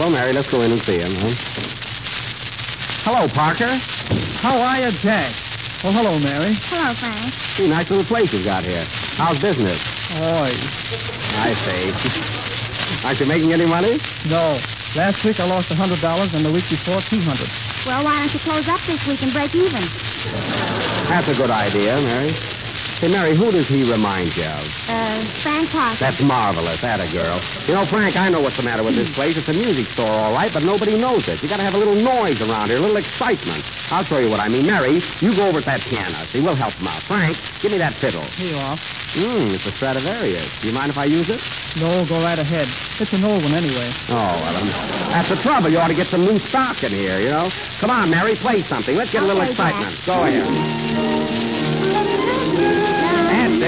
Well, 0.03 0.11
Mary, 0.11 0.33
let's 0.33 0.51
go 0.51 0.63
in 0.63 0.73
and 0.73 0.81
see 0.83 0.99
him, 0.99 1.15
huh? 1.15 1.31
Hello, 3.07 3.29
Parker. 3.29 3.71
How 4.43 4.59
are 4.59 4.83
you, 4.83 4.91
Jack? 4.99 5.31
Oh, 5.85 5.93
hello, 5.95 6.19
Mary. 6.19 6.59
Hello, 6.75 6.91
Frank. 6.99 7.31
Gee, 7.55 7.71
nice 7.71 7.89
little 7.91 8.05
place 8.05 8.33
you've 8.33 8.45
got 8.45 8.65
here. 8.65 8.83
How's 9.15 9.39
business? 9.39 9.79
Oi. 10.19 10.51
I 11.39 11.55
see. 11.55 13.07
Aren't 13.07 13.21
you 13.21 13.27
making 13.27 13.53
any 13.53 13.67
money? 13.67 14.03
No. 14.27 14.59
Last 14.99 15.23
week 15.23 15.39
I 15.39 15.47
lost 15.47 15.71
a 15.71 15.75
$100 15.75 16.35
and 16.35 16.43
the 16.43 16.51
week 16.51 16.67
before 16.67 16.99
200 16.99 17.47
Well, 17.87 18.03
why 18.03 18.19
don't 18.19 18.33
you 18.35 18.41
close 18.41 18.67
up 18.67 18.81
this 18.91 19.07
week 19.07 19.23
and 19.23 19.31
break 19.31 19.55
even? 19.55 19.87
That's 21.07 21.29
a 21.31 21.37
good 21.39 21.51
idea, 21.51 21.95
Mary. 22.11 22.58
Hey, 22.99 23.07
Mary, 23.15 23.31
who 23.37 23.53
does 23.53 23.69
he 23.69 23.87
remind 23.87 24.35
you 24.37 24.43
of? 24.43 24.67
Uh, 24.91 25.23
Frank 25.39 25.71
Parker. 25.71 25.97
That's 26.03 26.21
marvelous. 26.21 26.81
That 26.83 26.99
a 26.99 27.07
girl. 27.15 27.39
You 27.71 27.75
know, 27.79 27.87
Frank, 27.87 28.17
I 28.19 28.29
know 28.29 28.41
what's 28.43 28.57
the 28.57 28.65
matter 28.65 28.83
with 28.83 28.97
this 28.97 29.09
place. 29.15 29.37
It's 29.39 29.47
a 29.49 29.55
music 29.55 29.87
store, 29.87 30.11
all 30.11 30.35
right, 30.35 30.51
but 30.53 30.65
nobody 30.65 30.99
knows 30.99 31.29
it. 31.29 31.41
You 31.41 31.49
gotta 31.49 31.63
have 31.63 31.75
a 31.75 31.79
little 31.79 31.95
noise 31.95 32.43
around 32.43 32.69
here, 32.75 32.79
a 32.79 32.81
little 32.81 32.97
excitement. 32.97 33.63
I'll 33.93 34.03
show 34.03 34.19
you 34.19 34.29
what 34.29 34.41
I 34.41 34.49
mean. 34.49 34.67
Mary, 34.67 34.99
you 35.23 35.31
go 35.37 35.47
over 35.47 35.59
at 35.63 35.65
that 35.71 35.81
piano. 35.87 36.11
See, 36.35 36.43
we'll 36.43 36.57
help 36.59 36.75
him 36.75 36.89
out. 36.89 36.99
Frank, 37.07 37.39
give 37.63 37.71
me 37.71 37.79
that 37.79 37.95
fiddle. 37.95 38.25
Here 38.35 38.51
you 38.51 38.59
are. 38.67 38.77
Hmm, 39.15 39.55
it's 39.55 39.67
a 39.67 39.73
Stradivarius. 39.73 40.61
Do 40.61 40.67
you 40.67 40.75
mind 40.75 40.91
if 40.91 40.99
I 40.99 41.05
use 41.07 41.31
it? 41.31 41.39
No, 41.79 42.05
go 42.11 42.19
right 42.21 42.39
ahead. 42.39 42.67
It's 42.99 43.13
an 43.15 43.23
old 43.23 43.45
one 43.47 43.55
anyway. 43.55 43.95
Oh, 44.11 44.35
well, 44.43 44.57
um, 44.59 44.69
that's 45.15 45.29
the 45.31 45.37
trouble. 45.37 45.71
You 45.71 45.79
ought 45.79 45.89
to 45.89 45.95
get 45.95 46.09
some 46.09 46.25
new 46.27 46.41
stock 46.41 46.83
in 46.83 46.91
here, 46.91 47.21
you 47.21 47.31
know? 47.31 47.49
Come 47.79 47.91
on, 47.91 48.11
Mary, 48.11 48.35
play 48.35 48.61
something. 48.63 48.97
Let's 48.97 49.13
get 49.13 49.23
a 49.23 49.27
little 49.27 49.43
Okay, 49.43 49.55
Jack. 49.55 49.79
excitement. 49.79 50.03
Go 50.03 50.19
ahead. 50.27 51.58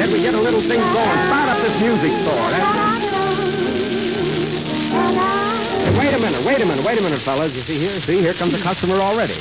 It. 0.01 0.13
We 0.13 0.23
get 0.23 0.35
a 0.35 0.41
little 0.41 0.61
thing 0.63 0.81
going. 0.81 1.19
Start 1.29 1.49
up 1.51 1.59
this 1.61 1.81
music 1.81 2.13
store. 2.23 2.49
That's 2.51 3.01
Hey, 5.85 5.99
wait 5.99 6.13
a 6.15 6.19
minute, 6.19 6.45
wait 6.45 6.61
a 6.63 6.67
minute, 6.67 6.85
wait 6.85 6.99
a 6.99 7.03
minute, 7.03 7.21
fellas. 7.21 7.55
You 7.55 7.61
see 7.61 7.79
here? 7.79 8.01
See, 8.01 8.21
here 8.21 8.33
comes 8.35 8.55
a 8.55 8.61
customer 8.61 8.97
already. 8.97 9.37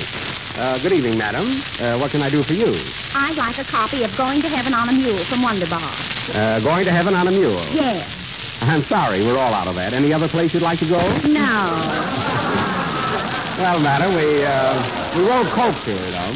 Uh, 0.57 0.77
good 0.79 0.91
evening, 0.91 1.17
madam. 1.17 1.45
Uh, 1.79 1.97
what 1.97 2.11
can 2.11 2.21
I 2.21 2.29
do 2.29 2.43
for 2.43 2.53
you? 2.53 2.75
I'd 3.15 3.37
like 3.37 3.57
a 3.57 3.63
copy 3.63 4.03
of 4.03 4.15
Going 4.17 4.41
to 4.41 4.49
Heaven 4.49 4.73
on 4.73 4.89
a 4.89 4.91
Mule 4.91 5.17
from 5.19 5.41
Wonderbar. 5.41 5.79
Uh, 6.35 6.59
going 6.59 6.83
to 6.83 6.91
heaven 6.91 7.15
on 7.15 7.27
a 7.27 7.31
mule. 7.31 7.55
Yes. 7.71 8.03
I'm 8.61 8.83
sorry, 8.83 9.21
we're 9.21 9.37
all 9.37 9.53
out 9.53 9.67
of 9.67 9.75
that. 9.75 9.93
Any 9.93 10.11
other 10.11 10.27
place 10.27 10.53
you'd 10.53 10.63
like 10.63 10.79
to 10.79 10.85
go? 10.85 10.99
No. 11.27 11.79
Well, 13.57 13.79
madam, 13.79 14.13
we, 14.15 14.43
uh, 14.43 15.17
we 15.17 15.23
won't 15.23 15.47
coax 15.49 15.87
you, 15.87 15.95
know. 15.95 16.33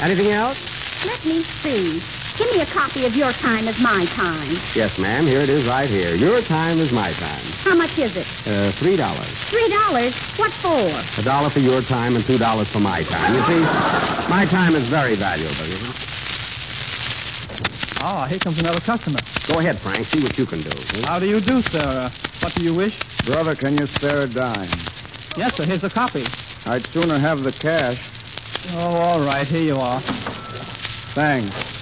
Anything 0.00 0.30
else? 0.30 0.56
Let 1.04 1.24
me 1.24 1.42
see. 1.42 2.00
Give 2.36 2.50
me 2.54 2.60
a 2.60 2.66
copy 2.66 3.06
of 3.06 3.16
Your 3.16 3.32
Time 3.32 3.66
is 3.66 3.78
My 3.80 4.04
Time. 4.06 4.48
Yes, 4.74 4.98
ma'am. 4.98 5.26
Here 5.26 5.40
it 5.40 5.48
is 5.48 5.64
right 5.64 5.88
here. 5.88 6.14
Your 6.16 6.42
time 6.42 6.78
is 6.80 6.92
my 6.92 7.10
time. 7.12 7.42
How 7.64 7.74
much 7.74 7.98
is 7.98 8.14
it? 8.14 8.26
Uh, 8.46 8.70
three 8.72 8.94
dollars. 8.96 9.28
Three 9.48 9.68
dollars? 9.68 10.14
What 10.36 10.52
for? 10.52 11.20
A 11.20 11.24
dollar 11.24 11.48
for 11.48 11.60
your 11.60 11.80
time 11.80 12.14
and 12.14 12.24
two 12.26 12.36
dollars 12.36 12.68
for 12.68 12.80
my 12.80 13.02
time. 13.04 13.34
You 13.34 13.42
see, 13.46 13.60
my 14.28 14.44
time 14.50 14.74
is 14.74 14.86
very 14.86 15.14
valuable. 15.14 15.64
you 15.66 15.78
know. 15.82 15.92
Ah, 18.00 18.26
here 18.28 18.38
comes 18.38 18.58
another 18.60 18.80
customer. 18.80 19.18
Go 19.48 19.58
ahead, 19.58 19.78
Frank. 19.78 20.04
See 20.06 20.22
what 20.22 20.36
you 20.36 20.44
can 20.44 20.60
do. 20.60 20.76
How 21.06 21.18
do 21.18 21.26
you 21.26 21.40
do, 21.40 21.62
sir? 21.62 21.80
Uh, 21.80 22.10
what 22.40 22.54
do 22.54 22.62
you 22.62 22.74
wish? 22.74 23.00
Brother, 23.24 23.56
can 23.56 23.78
you 23.78 23.86
spare 23.86 24.24
a 24.24 24.26
dime? 24.26 24.68
Yes, 25.38 25.54
sir. 25.54 25.64
Here's 25.64 25.84
a 25.84 25.90
copy. 25.90 26.24
I'd 26.66 26.84
sooner 26.88 27.18
have 27.18 27.44
the 27.44 27.52
cash. 27.52 27.96
Oh, 28.74 28.94
all 28.96 29.20
right. 29.20 29.46
Here 29.46 29.62
you 29.62 29.78
are. 29.78 30.00
Thanks. 31.16 31.75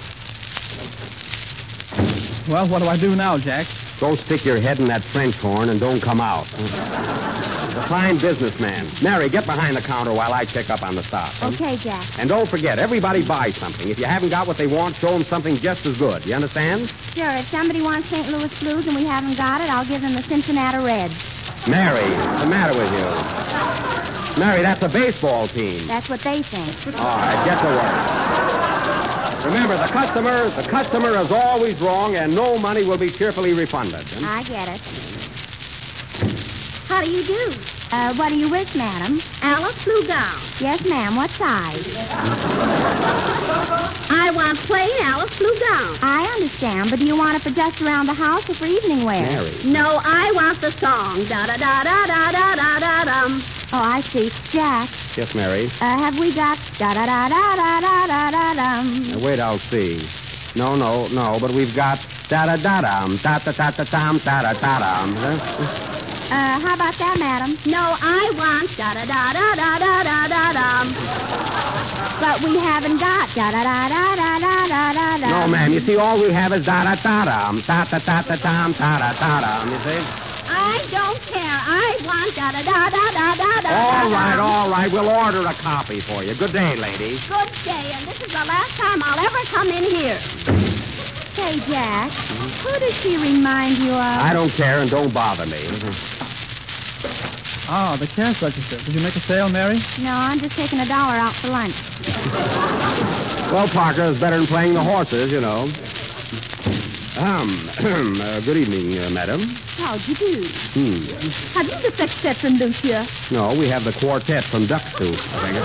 Well, 2.47 2.67
what 2.67 2.79
do 2.79 2.87
I 2.87 2.95
do 2.97 3.15
now, 3.15 3.37
Jack? 3.39 3.65
Go 3.99 4.15
stick 4.15 4.45
your 4.45 4.59
head 4.59 4.79
in 4.79 4.87
that 4.87 5.01
French 5.01 5.35
horn 5.35 5.69
and 5.69 5.79
don't 5.79 6.01
come 6.01 6.21
out. 6.21 6.45
A 6.53 7.87
fine 7.87 8.17
businessman. 8.17 8.87
Mary, 9.01 9.29
get 9.29 9.45
behind 9.45 9.75
the 9.75 9.81
counter 9.81 10.13
while 10.13 10.31
I 10.31 10.45
check 10.45 10.69
up 10.69 10.83
on 10.83 10.95
the 10.95 11.01
stock. 11.01 11.33
Okay, 11.43 11.75
Jack. 11.77 12.05
And 12.19 12.29
don't 12.29 12.47
forget, 12.47 12.77
everybody 12.77 13.23
buys 13.23 13.55
something. 13.55 13.89
If 13.89 13.99
you 13.99 14.05
haven't 14.05 14.29
got 14.29 14.45
what 14.47 14.57
they 14.57 14.67
want, 14.67 14.95
show 14.97 15.11
them 15.11 15.23
something 15.23 15.57
just 15.57 15.85
as 15.87 15.97
good. 15.97 16.25
You 16.25 16.35
understand? 16.35 16.87
Sure, 17.15 17.29
if 17.31 17.47
somebody 17.49 17.81
wants 17.81 18.09
St. 18.09 18.27
Louis 18.29 18.59
Blues 18.59 18.85
and 18.87 18.95
we 18.95 19.05
haven't 19.05 19.37
got 19.37 19.61
it, 19.61 19.69
I'll 19.69 19.85
give 19.85 20.01
them 20.01 20.13
the 20.13 20.21
Cincinnati 20.21 20.77
Reds. 20.85 21.67
Mary, 21.67 21.99
what's 22.27 22.43
the 22.43 22.49
matter 22.49 22.77
with 22.77 22.91
you? 22.93 24.39
Mary, 24.39 24.61
that's 24.61 24.83
a 24.83 24.89
baseball 24.89 25.47
team. 25.47 25.87
That's 25.87 26.09
what 26.09 26.19
they 26.19 26.43
think. 26.43 26.99
All 26.99 27.17
right, 27.17 27.45
get 27.45 27.59
to 27.59 27.65
work. 27.65 28.44
Remember, 29.45 29.77
the 29.77 29.87
customer, 29.93 30.49
the 30.49 30.63
customer 30.63 31.17
is 31.21 31.31
always 31.31 31.79
wrong, 31.79 32.15
and 32.15 32.33
no 32.33 32.57
money 32.57 32.83
will 32.83 32.97
be 32.97 33.11
cheerfully 33.11 33.53
refunded. 33.53 34.03
I 34.23 34.41
get 34.43 34.67
it. 34.67 34.81
How 36.87 37.03
do 37.03 37.11
you 37.11 37.23
do? 37.23 37.55
Uh, 37.91 38.13
what 38.15 38.29
do 38.29 38.35
you 38.35 38.49
wish, 38.49 38.73
madam? 38.73 39.21
Alice 39.43 39.83
blue 39.83 40.07
gown. 40.07 40.41
Yes, 40.59 40.83
ma'am. 40.85 41.15
What 41.15 41.29
size? 41.31 41.85
I 44.09 44.31
want 44.31 44.57
plain 44.61 44.89
Alice 45.03 45.37
blue 45.37 45.59
gown. 45.71 45.99
I 46.01 46.23
understand, 46.33 46.89
but 46.89 46.97
do 46.97 47.05
you 47.05 47.15
want 47.15 47.37
it 47.37 47.43
for 47.43 47.51
just 47.51 47.79
around 47.83 48.07
the 48.07 48.13
house 48.15 48.49
or 48.49 48.55
for 48.55 48.65
evening 48.65 49.03
wear? 49.05 49.21
Mary. 49.21 49.53
No, 49.63 50.01
I 50.03 50.31
want 50.31 50.59
the 50.59 50.71
song. 50.71 51.23
Da 51.25 51.45
da 51.45 51.57
da 51.57 51.83
da 51.83 52.05
da 52.07 52.31
da 52.31 52.55
da 52.55 52.79
da 52.79 53.03
dum. 53.05 53.43
Oh, 53.73 53.77
I 53.79 54.01
see. 54.01 54.31
Jack, 54.51 54.89
Yes, 55.15 55.33
Mary. 55.33 55.71
uh, 55.79 55.85
have 56.03 56.17
we 56.17 56.33
got 56.33 56.59
da 56.77 56.93
da 56.93 57.05
da 57.05 57.29
da 57.29 57.55
da 57.55 57.79
da 57.79 58.07
da 58.07 58.31
da 58.31 58.53
dum? 58.53 59.21
Wait, 59.21 59.39
I'll 59.39 59.61
see. 59.71 60.09
No, 60.55 60.75
no, 60.75 61.07
no, 61.07 61.39
but 61.39 61.53
we've 61.53 61.73
got 61.73 62.03
da 62.29 62.45
da 62.45 62.57
da 62.57 62.81
dum, 62.81 63.17
da 63.23 63.39
da 63.39 63.51
da 63.53 63.71
da 63.71 63.83
dum, 63.85 64.19
da 64.25 64.41
da 64.41 64.53
da 64.53 64.79
dum. 64.79 65.15
Uh, 65.15 66.59
how 66.59 66.73
about 66.73 66.97
that, 66.99 67.15
madam? 67.17 67.57
No, 67.65 67.95
I 68.01 68.31
want 68.35 68.75
da 68.75 68.93
da 68.93 69.05
da 69.05 69.31
da 69.31 69.55
da 69.55 69.77
da 69.79 70.03
da 70.03 70.27
da 70.27 70.43
dum. 70.83 70.95
But 72.19 72.41
we 72.43 72.57
haven't 72.59 72.99
got 72.99 73.33
da 73.35 73.51
da 73.51 73.63
da 73.63 73.87
da 73.87 74.15
da 74.19 74.39
da 74.39 74.67
da 74.67 74.91
da 74.91 75.17
da. 75.17 75.27
No, 75.29 75.47
ma'am. 75.47 75.71
You 75.71 75.79
see, 75.85 75.95
all 75.95 76.19
we 76.19 76.33
have 76.33 76.51
is 76.51 76.65
da 76.65 76.83
da 76.83 76.95
da 76.95 77.23
dum, 77.23 77.63
ta 77.63 77.85
ta 77.85 77.99
ta 77.99 78.21
ta 78.21 78.35
dum, 78.35 78.73
ta 78.75 78.99
da 78.99 79.13
da 79.13 79.63
dum. 79.63 79.71
You 79.71 79.79
see? 79.79 80.24
I 81.75 81.97
don't 81.97 82.03
care. 82.03 82.05
I 82.05 82.05
want 82.05 82.35
da 82.35 82.51
da 82.51 82.61
da 82.63 82.89
da 82.89 83.11
da 83.11 83.35
da 83.35 83.61
da. 83.61 83.69
All 83.69 84.09
da, 84.09 84.15
right, 84.15 84.35
da. 84.37 84.43
all 84.43 84.69
right. 84.69 84.91
We'll 84.91 85.09
order 85.09 85.45
a 85.47 85.53
copy 85.53 85.99
for 85.99 86.23
you. 86.23 86.33
Good 86.35 86.53
day, 86.53 86.75
lady. 86.75 87.17
Good 87.27 87.51
day, 87.63 87.91
and 87.93 88.07
this 88.07 88.21
is 88.21 88.31
the 88.31 88.45
last 88.45 88.71
time 88.77 89.03
I'll 89.03 89.19
ever 89.19 89.43
come 89.51 89.67
in 89.69 89.83
here. 89.83 90.19
Say, 91.35 91.59
Jack, 91.67 92.11
who 92.63 92.79
does 92.79 92.95
she 93.01 93.17
remind 93.17 93.77
you 93.79 93.91
of? 93.91 93.99
I 93.99 94.31
don't 94.33 94.51
care, 94.51 94.79
and 94.79 94.89
don't 94.89 95.13
bother 95.13 95.45
me. 95.47 95.59
Oh, 97.67 97.97
the 97.99 98.07
cash 98.07 98.41
register. 98.41 98.77
Did 98.85 98.95
you 98.95 99.01
make 99.01 99.15
a 99.15 99.19
sale, 99.19 99.49
Mary? 99.49 99.75
No, 99.99 100.11
I'm 100.13 100.39
just 100.39 100.55
taking 100.55 100.79
a 100.79 100.85
dollar 100.85 101.15
out 101.15 101.33
for 101.33 101.49
lunch. 101.49 101.75
Well, 103.51 103.67
Parker, 103.67 104.03
it's 104.03 104.19
better 104.19 104.37
than 104.37 104.47
playing 104.47 104.73
the 104.73 104.83
horses, 104.83 105.31
you 105.31 105.41
know. 105.41 105.67
Um, 107.17 107.47
uh, 107.79 108.41
good 108.41 108.57
evening, 108.57 108.99
uh, 108.99 109.09
madam. 109.11 109.39
How 109.77 109.97
do 109.97 110.11
you 110.11 110.15
do? 110.17 110.43
Hmm. 110.75 111.55
Have 111.57 111.65
you 111.71 111.89
the 111.89 111.95
sextet 111.95 112.35
from 112.35 112.55
Lucia? 112.55 113.07
No, 113.31 113.53
we 113.57 113.69
have 113.69 113.85
the 113.85 113.93
quartet 113.93 114.43
from 114.43 114.65
Duck 114.65 114.83
Soup, 114.97 115.15
I. 115.41 115.55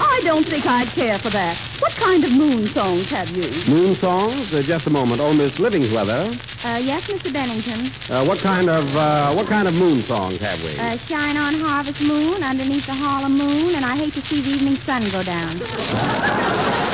I 0.00 0.20
don't 0.24 0.44
think 0.44 0.66
I'd 0.66 0.88
care 0.88 1.16
for 1.18 1.30
that. 1.30 1.56
What 1.78 1.92
kind 1.92 2.24
of 2.24 2.32
moon 2.32 2.66
songs 2.66 3.08
have 3.10 3.30
you? 3.30 3.44
Moon 3.72 3.94
songs? 3.94 4.52
Uh, 4.52 4.62
just 4.62 4.88
a 4.88 4.90
moment. 4.90 5.20
Oh, 5.20 5.32
Miss 5.32 5.60
Livingsweather. 5.60 6.34
Uh, 6.64 6.78
yes, 6.82 7.06
Mr. 7.06 7.32
Bennington. 7.32 7.86
Uh, 8.10 8.24
what 8.24 8.40
kind 8.40 8.68
of 8.68 8.96
uh, 8.96 9.32
what 9.32 9.46
kind 9.46 9.68
of 9.68 9.74
moon 9.74 10.02
songs 10.02 10.40
have 10.40 10.60
we? 10.64 10.76
Uh, 10.80 10.96
shine 11.06 11.36
on 11.36 11.54
harvest 11.54 12.02
moon, 12.02 12.42
underneath 12.42 12.86
the 12.86 12.94
Harlem 12.94 13.38
moon, 13.38 13.76
and 13.76 13.84
I 13.84 13.96
hate 13.96 14.14
to 14.14 14.20
see 14.22 14.40
the 14.40 14.50
evening 14.50 14.74
sun 14.74 15.08
go 15.10 15.22
down. 15.22 16.85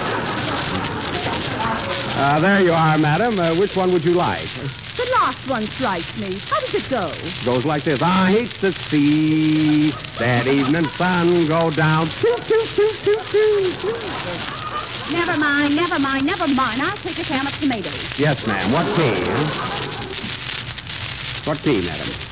Uh, 2.15 2.39
there 2.41 2.63
you 2.63 2.73
are, 2.73 2.99
madam. 2.99 3.39
Uh, 3.39 3.55
which 3.55 3.75
one 3.75 3.93
would 3.93 4.05
you 4.05 4.13
like? 4.13 4.49
The 4.97 5.09
last 5.21 5.47
one 5.47 5.67
strikes 5.69 6.17
me. 6.19 6.39
How 6.39 6.61
does 6.61 6.75
it 6.75 6.89
go? 6.89 7.13
Goes 7.45 7.65
like 7.65 7.85
this. 7.85 8.01
I 8.03 8.31
hate 8.31 8.51
to 8.61 8.73
see 8.73 9.91
that 10.19 10.47
evening 10.47 10.89
sun 10.91 11.47
go 11.47 11.71
down. 11.71 12.09
Never 15.11 15.37
mind, 15.37 15.75
never 15.75 15.99
mind, 15.99 16.27
never 16.27 16.47
mind. 16.49 16.83
I'll 16.83 16.97
take 16.99 17.19
a 17.19 17.25
can 17.25 17.47
of 17.47 17.59
tomatoes. 17.59 18.19
Yes, 18.19 18.47
ma'am. 18.47 18.73
What 18.73 18.87
key? 18.97 19.13
huh? 19.15 19.73
What 21.45 21.59
key, 21.63 21.81
madam? 21.83 22.32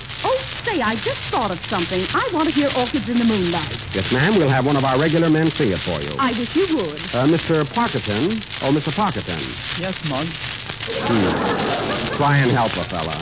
Say, 0.70 0.82
I 0.82 0.94
just 0.94 1.18
thought 1.34 1.50
of 1.50 1.58
something. 1.66 2.00
I 2.14 2.30
want 2.32 2.48
to 2.48 2.54
hear 2.54 2.68
Orchids 2.78 3.08
in 3.08 3.18
the 3.18 3.24
Moonlight. 3.24 3.74
Yes, 3.92 4.12
ma'am. 4.12 4.38
We'll 4.38 4.48
have 4.48 4.64
one 4.64 4.76
of 4.76 4.84
our 4.84 4.96
regular 5.00 5.28
men 5.28 5.50
sing 5.50 5.72
it 5.72 5.80
for 5.82 5.98
you. 6.00 6.14
I 6.16 6.30
wish 6.38 6.54
you 6.54 6.66
would. 6.76 7.00
Uh, 7.10 7.26
Mr. 7.26 7.64
Parkerton. 7.66 8.38
Oh, 8.62 8.70
Mr. 8.70 8.94
Parkerton. 8.94 9.42
Yes, 9.80 9.98
Mug. 10.06 10.26
Hmm. 10.30 12.14
Try 12.14 12.36
and 12.38 12.52
help 12.52 12.70
a 12.78 12.84
fella. 12.86 13.18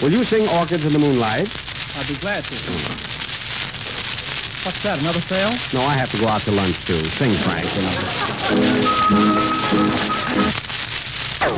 Will 0.00 0.10
you 0.10 0.24
sing 0.24 0.48
Orchids 0.56 0.86
in 0.86 0.94
the 0.94 0.98
Moonlight? 0.98 1.52
I'd 1.96 2.08
be 2.08 2.16
glad 2.16 2.44
to. 2.44 2.54
What's 4.64 4.82
that, 4.82 4.98
another 4.98 5.20
sale? 5.20 5.52
No, 5.74 5.84
I 5.84 5.92
have 5.92 6.10
to 6.12 6.18
go 6.18 6.28
out 6.28 6.40
to 6.42 6.52
lunch, 6.52 6.80
too. 6.86 7.04
Sing, 7.20 7.32
Frank. 7.44 7.68
You 7.76 7.82
know. 7.82 7.92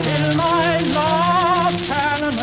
In 0.03 0.37
my 0.37 0.79
love 0.79 1.79
can 1.87 2.35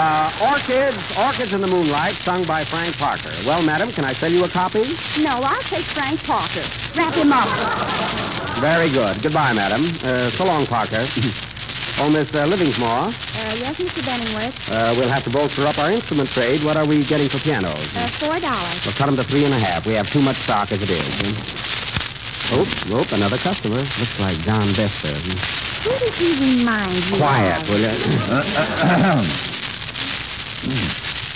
uh, 0.00 0.48
Orchids, 0.52 0.96
Orchids 1.18 1.52
in 1.52 1.60
the 1.60 1.68
Moonlight, 1.68 2.14
sung 2.24 2.44
by 2.44 2.64
Frank 2.64 2.96
Parker. 2.96 3.32
Well, 3.44 3.60
madam, 3.62 3.92
can 3.92 4.04
I 4.04 4.12
sell 4.14 4.32
you 4.32 4.44
a 4.44 4.48
copy? 4.48 4.80
No, 5.20 5.44
I'll 5.44 5.60
take 5.68 5.84
Frank 5.92 6.24
Parker. 6.24 6.64
Wrap 6.96 7.12
him 7.14 7.32
up. 7.32 7.48
Very 8.64 8.88
good. 8.90 9.20
Goodbye, 9.22 9.52
madam. 9.52 9.84
Uh, 10.02 10.30
so 10.30 10.44
long, 10.46 10.64
Parker. 10.66 11.04
oh, 12.00 12.08
Miss 12.12 12.32
uh, 12.34 12.46
Livingsmore, 12.48 13.12
Uh, 13.12 13.54
yes, 13.60 13.76
Mr. 13.76 14.00
Benningworth. 14.00 14.56
uh, 14.72 14.94
we'll 14.96 15.08
have 15.08 15.24
to 15.24 15.30
bolster 15.30 15.66
up 15.66 15.76
our 15.78 15.90
instrument 15.92 16.30
trade. 16.30 16.62
What 16.64 16.76
are 16.76 16.86
we 16.86 17.04
getting 17.04 17.28
for 17.28 17.38
pianos? 17.38 17.76
Uh, 17.96 18.08
four 18.16 18.40
dollars. 18.40 18.80
We'll 18.84 18.94
cut 18.96 19.06
them 19.06 19.16
to 19.16 19.24
three 19.24 19.44
and 19.44 19.52
a 19.54 19.58
half. 19.60 19.86
We 19.86 19.94
have 19.94 20.08
too 20.10 20.22
much 20.22 20.36
stock 20.36 20.72
as 20.72 20.80
it 20.82 20.90
is. 20.90 21.04
Hmm? 21.20 21.36
Oop, 22.58 22.68
oop, 23.00 23.12
another 23.12 23.38
customer. 23.38 23.76
Looks 23.76 24.18
like 24.18 24.36
Don 24.44 24.64
Bestor. 24.74 25.12
Hmm. 25.12 25.36
Who 25.84 25.92
does 25.98 26.16
he 26.18 26.58
remind 26.60 26.92
you 27.08 27.16
Quiet, 27.16 27.62
of? 27.62 27.68
will 27.68 27.80
you? 27.80 27.88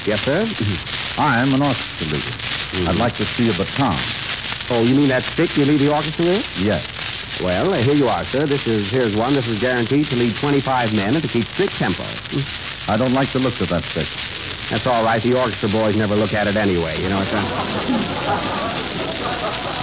yes, 0.04 0.20
sir? 0.22 0.44
I'm 1.18 1.52
an 1.54 1.62
orchestra 1.62 2.06
leader. 2.08 2.90
I'd 2.90 2.98
like 2.98 3.14
to 3.14 3.24
see 3.24 3.48
a 3.48 3.52
baton. 3.52 3.94
Oh, 4.70 4.82
you 4.82 4.94
mean 4.94 5.08
that 5.08 5.22
stick 5.22 5.56
you 5.56 5.64
lead 5.64 5.80
the 5.80 5.92
orchestra 5.92 6.24
with? 6.24 6.58
Yes. 6.58 6.82
Well, 7.40 7.72
uh, 7.72 7.76
here 7.78 7.94
you 7.94 8.08
are, 8.08 8.24
sir. 8.24 8.46
This 8.46 8.66
is 8.66 8.90
here's 8.90 9.16
one. 9.16 9.34
This 9.34 9.46
is 9.48 9.60
guaranteed 9.60 10.06
to 10.06 10.16
lead 10.16 10.34
25 10.36 10.94
men 10.94 11.14
and 11.14 11.22
to 11.22 11.28
keep 11.28 11.44
strict 11.44 11.74
tempo. 11.74 12.04
I 12.88 12.96
don't 12.96 13.12
like 13.12 13.30
the 13.32 13.40
looks 13.40 13.60
of 13.60 13.68
that 13.68 13.84
stick. 13.84 14.08
That's 14.70 14.86
all 14.86 15.04
right. 15.04 15.22
The 15.22 15.38
orchestra 15.38 15.68
boys 15.68 15.96
never 15.96 16.14
look 16.16 16.32
at 16.32 16.46
it 16.46 16.56
anyway. 16.56 16.96
You 17.00 17.08
know 17.08 17.16
what 17.16 17.32
I'm 17.34 17.44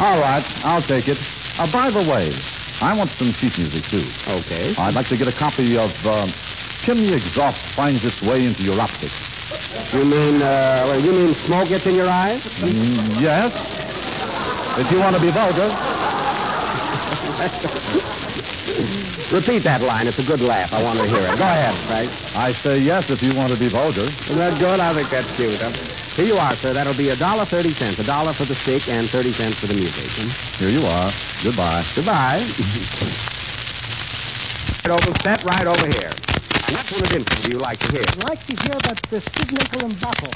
All 0.01 0.19
right, 0.19 0.43
I'll 0.65 0.81
take 0.81 1.07
it. 1.07 1.17
Uh, 1.59 1.71
by 1.71 1.89
the 1.89 2.01
way, 2.09 2.31
I 2.81 2.95
want 2.97 3.09
some 3.11 3.31
sheet 3.31 3.57
music, 3.57 3.83
too. 3.85 4.03
Okay. 4.27 4.73
I'd 4.77 4.95
like 4.95 5.07
to 5.07 5.17
get 5.17 5.27
a 5.27 5.31
copy 5.31 5.77
of 5.77 5.93
uh, 6.07 6.27
Chimney 6.81 7.13
Exhaust 7.13 7.59
Finds 7.75 8.03
Its 8.03 8.21
Way 8.23 8.45
into 8.45 8.63
Your 8.63 8.79
Optics. 8.81 9.30
You 9.93 10.05
mean, 10.05 10.41
uh, 10.41 10.85
well, 10.87 11.03
you 11.03 11.11
mean 11.11 11.35
smoke 11.35 11.69
gets 11.69 11.85
in 11.85 11.95
your 11.95 12.09
eyes? 12.09 12.41
Mm, 12.41 13.21
yes. 13.21 13.53
If 14.79 14.91
you 14.91 14.99
want 14.99 15.15
to 15.15 15.21
be 15.21 15.31
vulgar. 15.31 15.67
Repeat 19.31 19.63
that 19.63 19.81
line. 19.81 20.07
It's 20.07 20.19
a 20.19 20.23
good 20.23 20.41
laugh. 20.41 20.73
I 20.73 20.83
want 20.83 20.99
to 20.99 21.07
hear 21.07 21.23
it. 21.23 21.37
Go 21.37 21.43
ahead, 21.43 21.73
Frank. 21.87 22.11
I 22.35 22.51
say 22.51 22.79
yes 22.79 23.09
if 23.09 23.23
you 23.23 23.33
want 23.33 23.53
to 23.53 23.57
be 23.57 23.69
vulgar. 23.69 24.03
Isn't 24.03 24.37
that 24.37 24.59
good? 24.59 24.81
I 24.81 24.93
think 24.93 25.09
that's 25.09 25.33
cute. 25.37 25.55
Huh? 25.55 25.71
Here 26.15 26.25
you 26.25 26.37
are, 26.37 26.53
sir. 26.57 26.73
That'll 26.73 26.93
be 26.93 27.09
a 27.09 27.15
dollar 27.15 27.45
thirty 27.45 27.73
cents. 27.73 27.97
A 27.99 28.03
dollar 28.03 28.33
for 28.33 28.43
the 28.43 28.55
stick 28.55 28.89
and 28.89 29.09
thirty 29.09 29.31
cents 29.31 29.57
for 29.57 29.67
the 29.67 29.75
music. 29.75 30.03
Here 30.59 30.69
you 30.69 30.85
are. 30.85 31.09
Goodbye. 31.43 31.85
Goodbye. 31.95 32.39
right 34.83 34.91
over, 34.91 35.13
step 35.19 35.45
right 35.45 35.67
over 35.67 35.87
here. 35.87 36.13
Which 36.71 36.91
one 36.93 37.03
of 37.03 37.13
interest 37.13 37.43
do 37.43 37.51
you 37.51 37.59
like 37.59 37.79
to 37.79 37.91
hear? 37.91 38.05
I'd 38.07 38.23
like 38.23 38.45
to 38.47 38.55
hear 38.55 38.77
about 38.77 38.95
the 39.09 39.19
Sid 39.19 39.51
Nickel 39.51 39.83
and 39.91 39.99
Buckle. 39.99 40.31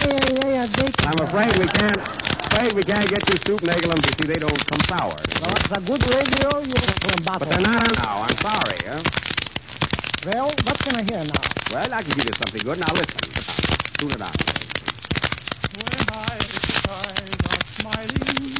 They 0.00 0.56
I'm 1.04 1.20
afraid 1.20 1.52
we 1.60 1.66
can't. 1.68 2.00
Afraid 2.00 2.72
we 2.72 2.84
can't 2.84 3.08
get 3.10 3.28
you 3.28 3.36
soup 3.44 3.60
nagelums. 3.60 4.00
You 4.08 4.14
see, 4.16 4.32
they 4.32 4.38
don't 4.38 4.56
come 4.64 4.80
sour. 4.88 5.12
Well, 5.12 5.52
it's 5.60 5.70
a 5.76 5.80
good 5.84 6.00
radio, 6.08 6.58
you 6.60 6.72
Nickel 6.72 7.12
and 7.12 7.24
Buckle. 7.24 7.38
But 7.40 7.48
they're 7.50 7.60
not 7.60 7.84
on 7.84 7.94
now. 8.00 8.22
I'm 8.24 8.36
sorry, 8.40 8.80
huh? 8.88 9.02
Well, 10.24 10.48
what 10.64 10.78
can 10.80 10.96
I 10.96 11.02
hear 11.04 11.20
now? 11.20 11.44
Well, 11.70 11.92
I 11.92 12.02
can 12.02 12.14
give 12.16 12.24
you 12.24 12.32
something 12.40 12.62
good. 12.64 12.80
Now 12.80 12.92
listen. 12.94 13.28
Tune 14.00 14.12
it 14.12 14.22
on. 14.24 14.32
When 15.84 16.00
eyes 16.16 16.48
are 16.88 17.60
smiling, 17.76 18.56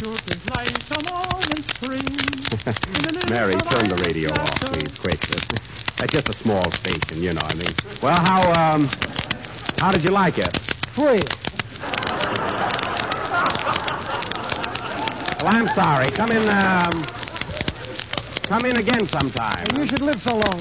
truth 0.00 0.28
is 0.28 0.46
like 0.48 0.66
a 0.96 1.02
morning 1.10 1.62
spring. 1.62 3.28
Mary, 3.28 3.52
turn 3.68 3.90
the 3.90 4.00
radio 4.02 4.32
off, 4.32 4.58
please, 4.60 4.96
quick. 4.98 5.20
That's 5.98 6.10
just 6.10 6.28
a 6.30 6.32
small 6.32 6.70
station, 6.70 7.22
you 7.22 7.34
know. 7.34 7.42
I 7.42 7.54
mean, 7.54 7.68
well, 8.00 8.18
how 8.18 8.74
um, 8.74 8.86
how 9.76 9.92
did 9.92 10.02
you 10.02 10.10
like 10.10 10.38
it? 10.38 10.56
Free. 10.96 11.20
Well, 15.44 15.48
I'm 15.48 15.68
sorry. 15.74 16.10
Come 16.12 16.30
in. 16.32 16.48
Um, 16.48 17.04
come 18.48 18.64
in 18.64 18.78
again 18.78 19.06
sometime. 19.06 19.66
You 19.76 19.86
should 19.86 20.00
live 20.00 20.22
so 20.22 20.38
long. 20.38 20.60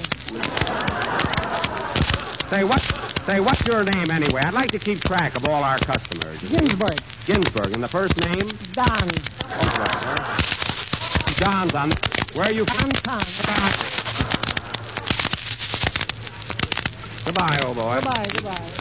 Say 2.50 2.66
what? 2.66 2.99
Say 3.30 3.40
what's 3.40 3.64
your 3.68 3.84
name 3.84 4.10
anyway? 4.10 4.42
I'd 4.42 4.56
like 4.56 4.72
to 4.72 4.80
keep 4.80 5.02
track 5.02 5.36
of 5.36 5.46
all 5.46 5.64
our 5.64 5.78
customers. 5.78 6.42
Ginsburg. 6.42 7.00
Ginsburg, 7.28 7.74
and 7.74 7.84
the 7.84 7.88
first 7.88 8.18
name? 8.18 8.48
Don. 8.74 9.08
John's 11.38 11.76
on. 11.76 11.92
Where 12.34 12.46
are 12.46 12.52
you 12.52 12.66
from? 12.66 12.90
Don. 12.90 13.22
Goodbye, 17.24 17.62
old 17.62 17.76
boy. 17.76 17.94
Goodbye, 18.02 18.26
goodbye. 18.34 18.72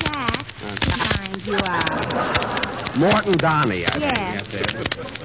Jack, 0.00 0.46
mind 0.98 1.46
you 1.46 1.54
are. 1.64 2.98
Morton 2.98 3.38
Downey, 3.38 3.86
I 3.86 3.96
Yes. 3.96 4.46
think. 4.48 4.64
Yes. 4.98 5.23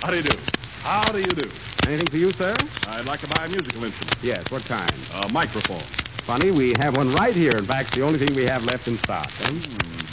How 0.00 0.10
do 0.10 0.16
you 0.16 0.22
do? 0.22 0.48
How 0.80 1.12
do 1.12 1.20
you 1.20 1.34
do? 1.34 1.60
Anything 1.84 2.08
for 2.10 2.16
you, 2.18 2.32
sir? 2.32 2.70
I'd 2.84 3.06
like 3.06 3.20
to 3.22 3.26
buy 3.28 3.46
a 3.46 3.48
musical 3.48 3.84
instrument. 3.84 4.16
Yes, 4.22 4.50
what 4.50 4.64
kind? 4.64 5.06
A 5.10 5.28
microphone. 5.28 5.92
Funny, 6.26 6.52
we 6.52 6.74
have 6.74 6.94
one 6.94 7.10
right 7.10 7.34
here. 7.34 7.58
In 7.58 7.66
fact, 7.66 7.94
the 7.94 8.02
only 8.02 8.18
thing 8.18 8.34
we 8.34 8.44
have 8.44 8.62
left 8.62 8.86
in 8.86 8.98
stock. 8.98 9.34
huh? 9.38 9.46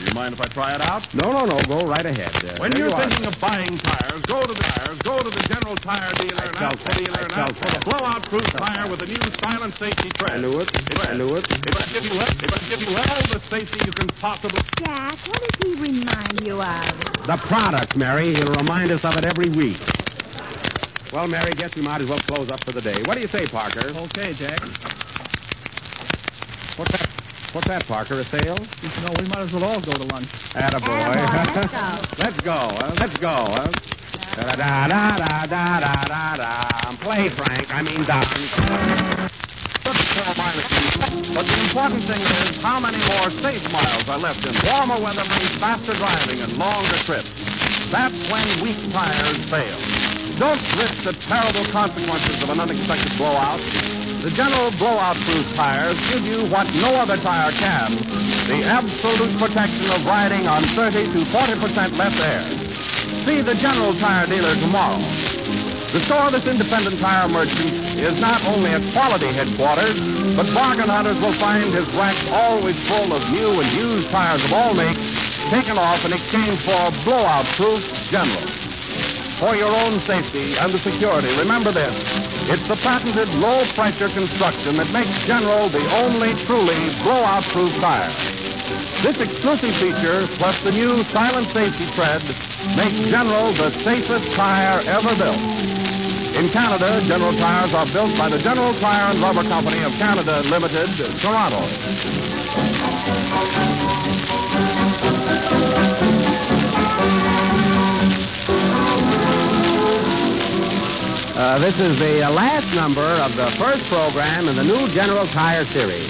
Do 0.06 0.12
you 0.12 0.16
mind 0.16 0.36
if 0.36 0.40
I 0.40 0.46
try 0.46 0.76
it 0.76 0.82
out? 0.82 1.02
No, 1.16 1.32
no, 1.32 1.46
no. 1.46 1.66
Go 1.66 1.88
right 1.88 2.06
ahead. 2.06 2.30
Uh, 2.46 2.62
When 2.62 2.78
you're 2.78 2.90
you 2.90 2.94
are. 2.94 3.10
thinking 3.10 3.26
of 3.26 3.42
buying 3.42 3.80
tires, 3.80 4.22
go 4.28 4.46
to 4.46 4.54
the 4.54 4.62
tires. 4.62 5.02
Go 5.02 5.18
to 5.24 5.32
the 5.32 5.42
general 5.50 5.76
tire 5.78 6.14
dealer 6.14 6.44
and 6.44 6.56
ask 6.60 6.78
for 6.78 6.94
the 6.94 7.02
dealer 7.02 7.26
and 7.26 7.34
ask 7.34 7.56
for 7.56 7.72
the 7.74 7.82
blowout-proof 7.82 8.52
tire 8.52 8.88
with 8.88 9.00
the 9.00 9.08
new 9.08 9.32
silent 9.32 9.74
safety 9.74 10.12
tread. 10.12 10.36
I 10.36 10.42
knew 10.42 10.60
it. 10.60 10.70
I 11.02 11.18
knew 11.18 11.34
it. 11.34 11.50
It 11.50 11.74
will 11.74 11.90
give 11.90 12.06
you 12.06 12.22
it 12.22 12.52
will 12.52 12.70
give 12.70 12.86
you 12.88 12.96
all 12.96 13.24
the 13.34 13.40
safety 13.50 13.82
you 13.82 13.92
can 13.92 14.08
possibly. 14.22 14.62
Jack, 14.78 15.18
what 15.26 15.42
does 15.42 15.58
he 15.58 15.74
remind 15.82 16.46
you 16.46 16.62
of? 16.62 17.26
The 17.26 17.38
product, 17.50 17.98
Mary. 17.98 18.30
He'll 18.36 18.56
remind 18.56 18.92
us 18.92 19.04
of 19.04 19.18
it 19.18 19.24
every 19.24 19.50
week. 19.50 19.80
Well, 21.12 21.28
Mary, 21.28 21.56
guess 21.56 21.76
we 21.76 21.82
might 21.82 22.02
as 22.02 22.08
well 22.08 22.20
close 22.20 22.52
up 22.52 22.60
for 22.60 22.74
the 22.74 22.82
day. 22.82 23.02
What 23.08 23.16
do 23.16 23.22
you 23.22 23.28
say, 23.28 23.48
Parker? 23.48 23.90
Okay, 23.90 24.34
Jack. 24.34 24.62
What's 26.78 26.92
that? 26.92 27.15
What's 27.56 27.72
that, 27.72 27.88
Parker? 27.88 28.20
A 28.20 28.24
sale? 28.28 28.60
You 28.84 28.92
know, 29.00 29.16
we 29.16 29.24
might 29.32 29.48
as 29.48 29.54
well 29.56 29.64
all 29.64 29.80
go 29.80 29.96
to 29.96 30.04
lunch. 30.12 30.28
Attaboy. 30.60 30.92
Attaboy, 30.92 32.20
let's 32.20 32.36
go. 32.44 32.52
huh? 32.60 32.92
Let's 33.00 33.16
go. 33.16 33.32
Huh? 33.32 33.72
Da 34.36 34.60
da 34.60 34.92
da 34.92 35.16
da 35.16 35.48
da 35.48 35.80
da 35.80 35.96
da 36.04 36.36
da. 36.36 36.52
Play, 37.00 37.32
Frank. 37.32 37.64
I 37.72 37.80
mean, 37.80 38.04
Don. 38.04 38.28
But 41.32 41.48
the 41.48 41.58
important 41.64 42.04
thing 42.04 42.20
is 42.20 42.60
how 42.60 42.84
many 42.84 43.00
more 43.16 43.32
safe 43.32 43.64
miles 43.72 44.04
are 44.12 44.20
left 44.20 44.44
in 44.44 44.52
warmer 44.68 45.00
weather 45.00 45.24
means 45.24 45.56
faster 45.56 45.96
driving 45.96 46.44
and 46.44 46.52
longer 46.60 47.00
trips. 47.08 47.32
That's 47.88 48.20
when 48.28 48.44
weak 48.68 48.76
tires 48.92 49.40
fail. 49.48 49.80
Don't 50.44 50.60
risk 50.76 51.08
the 51.08 51.16
terrible 51.24 51.64
consequences 51.72 52.44
of 52.44 52.50
an 52.52 52.60
unexpected 52.60 53.16
blowout. 53.16 53.95
The 54.26 54.34
General 54.34 54.72
blowout-proof 54.82 55.54
tires 55.54 56.02
give 56.10 56.26
you 56.26 56.50
what 56.50 56.66
no 56.82 56.90
other 56.98 57.16
tire 57.16 57.52
can, 57.62 57.94
the 58.50 58.66
absolute 58.66 59.30
protection 59.38 59.86
of 59.94 60.02
riding 60.02 60.48
on 60.48 60.64
30 60.74 61.14
to 61.14 61.20
40% 61.30 61.94
less 61.94 62.18
air. 62.26 62.42
See 63.22 63.46
the 63.46 63.54
General 63.54 63.94
Tire 63.94 64.26
dealer 64.26 64.56
tomorrow. 64.66 64.98
The 65.94 66.02
store 66.10 66.26
of 66.26 66.32
this 66.32 66.48
independent 66.48 66.98
tire 66.98 67.30
merchant 67.30 67.70
is 68.02 68.20
not 68.20 68.42
only 68.50 68.74
a 68.74 68.82
quality 68.98 69.30
headquarters, 69.30 69.94
but 70.34 70.50
bargain 70.58 70.90
hunters 70.90 71.22
will 71.22 71.38
find 71.38 71.70
his 71.70 71.86
racks 71.94 72.26
always 72.34 72.82
full 72.90 73.14
of 73.14 73.22
new 73.30 73.54
and 73.62 73.70
used 73.78 74.10
tires 74.10 74.44
of 74.44 74.54
all 74.54 74.74
makes 74.74 75.06
taken 75.54 75.78
off 75.78 76.04
in 76.04 76.14
exchange 76.14 76.58
for 76.66 76.82
blowout-proof 77.06 78.10
General. 78.10 78.42
For 79.38 79.54
your 79.54 79.70
own 79.86 80.00
safety 80.00 80.58
and 80.66 80.74
the 80.74 80.80
security, 80.80 81.30
remember 81.38 81.72
this. 81.72 82.25
It's 82.48 82.68
the 82.68 82.76
patented 82.76 83.28
low-pressure 83.42 84.10
construction 84.10 84.78
that 84.78 84.92
makes 84.94 85.26
General 85.26 85.68
the 85.68 85.82
only 86.06 86.34
truly 86.46 86.78
blowout-proof 87.02 87.74
tire. 87.82 88.10
This 89.02 89.20
exclusive 89.20 89.74
feature, 89.76 90.28
plus 90.38 90.60
the 90.62 90.72
new 90.72 91.04
silent 91.06 91.50
safety 91.50 91.86
tread, 91.98 92.22
makes 92.78 93.10
General 93.10 93.52
the 93.54 93.72
safest 93.82 94.36
tire 94.36 94.80
ever 94.86 95.16
built. 95.18 95.42
In 96.38 96.50
Canada, 96.50 97.02
General 97.08 97.34
tires 97.34 97.74
are 97.74 97.88
built 97.88 98.16
by 98.18 98.30
the 98.30 98.38
General 98.38 98.74
Tire 98.76 99.12
and 99.12 99.20
Rubber 99.20 99.44
Company 99.50 99.82
of 99.84 99.92
Canada 99.94 100.44
Limited, 100.44 100.90
Toronto. 101.18 102.85
Uh, 111.38 111.60
this 111.60 111.78
is 111.82 112.00
the 112.00 112.24
uh, 112.24 112.32
last 112.32 112.74
number 112.76 113.04
of 113.04 113.36
the 113.36 113.46
first 113.60 113.84
program 113.92 114.48
in 114.48 114.56
the 114.56 114.64
new 114.64 114.88
General 114.96 115.26
Tire 115.26 115.66
series. 115.66 116.08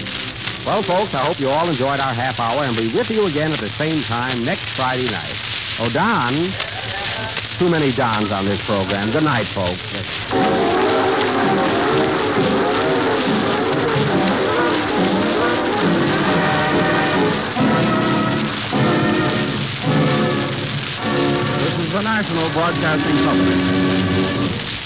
Well, 0.64 0.84
folks, 0.84 1.14
I 1.14 1.24
hope 1.26 1.40
you 1.40 1.48
all 1.48 1.68
enjoyed 1.68 1.98
our 1.98 2.14
half 2.14 2.38
hour 2.38 2.62
and 2.62 2.76
be 2.76 2.86
with 2.94 3.10
you 3.10 3.26
again 3.26 3.50
at 3.50 3.58
the 3.58 3.68
same 3.70 4.04
time 4.04 4.44
next 4.44 4.70
Friday 4.76 5.10
night. 5.10 5.34
Oh, 5.82 5.90
Don, 5.90 6.30
too 7.58 7.68
many 7.68 7.90
Dons 7.90 8.30
on 8.30 8.46
this 8.46 8.64
program. 8.64 9.10
Good 9.10 9.24
night, 9.24 9.46
folks. 9.50 9.82
This 21.58 21.78
is 21.82 21.92
the 21.92 22.02
National 22.02 22.48
Broadcasting 22.50 23.16
Company. 23.26 24.85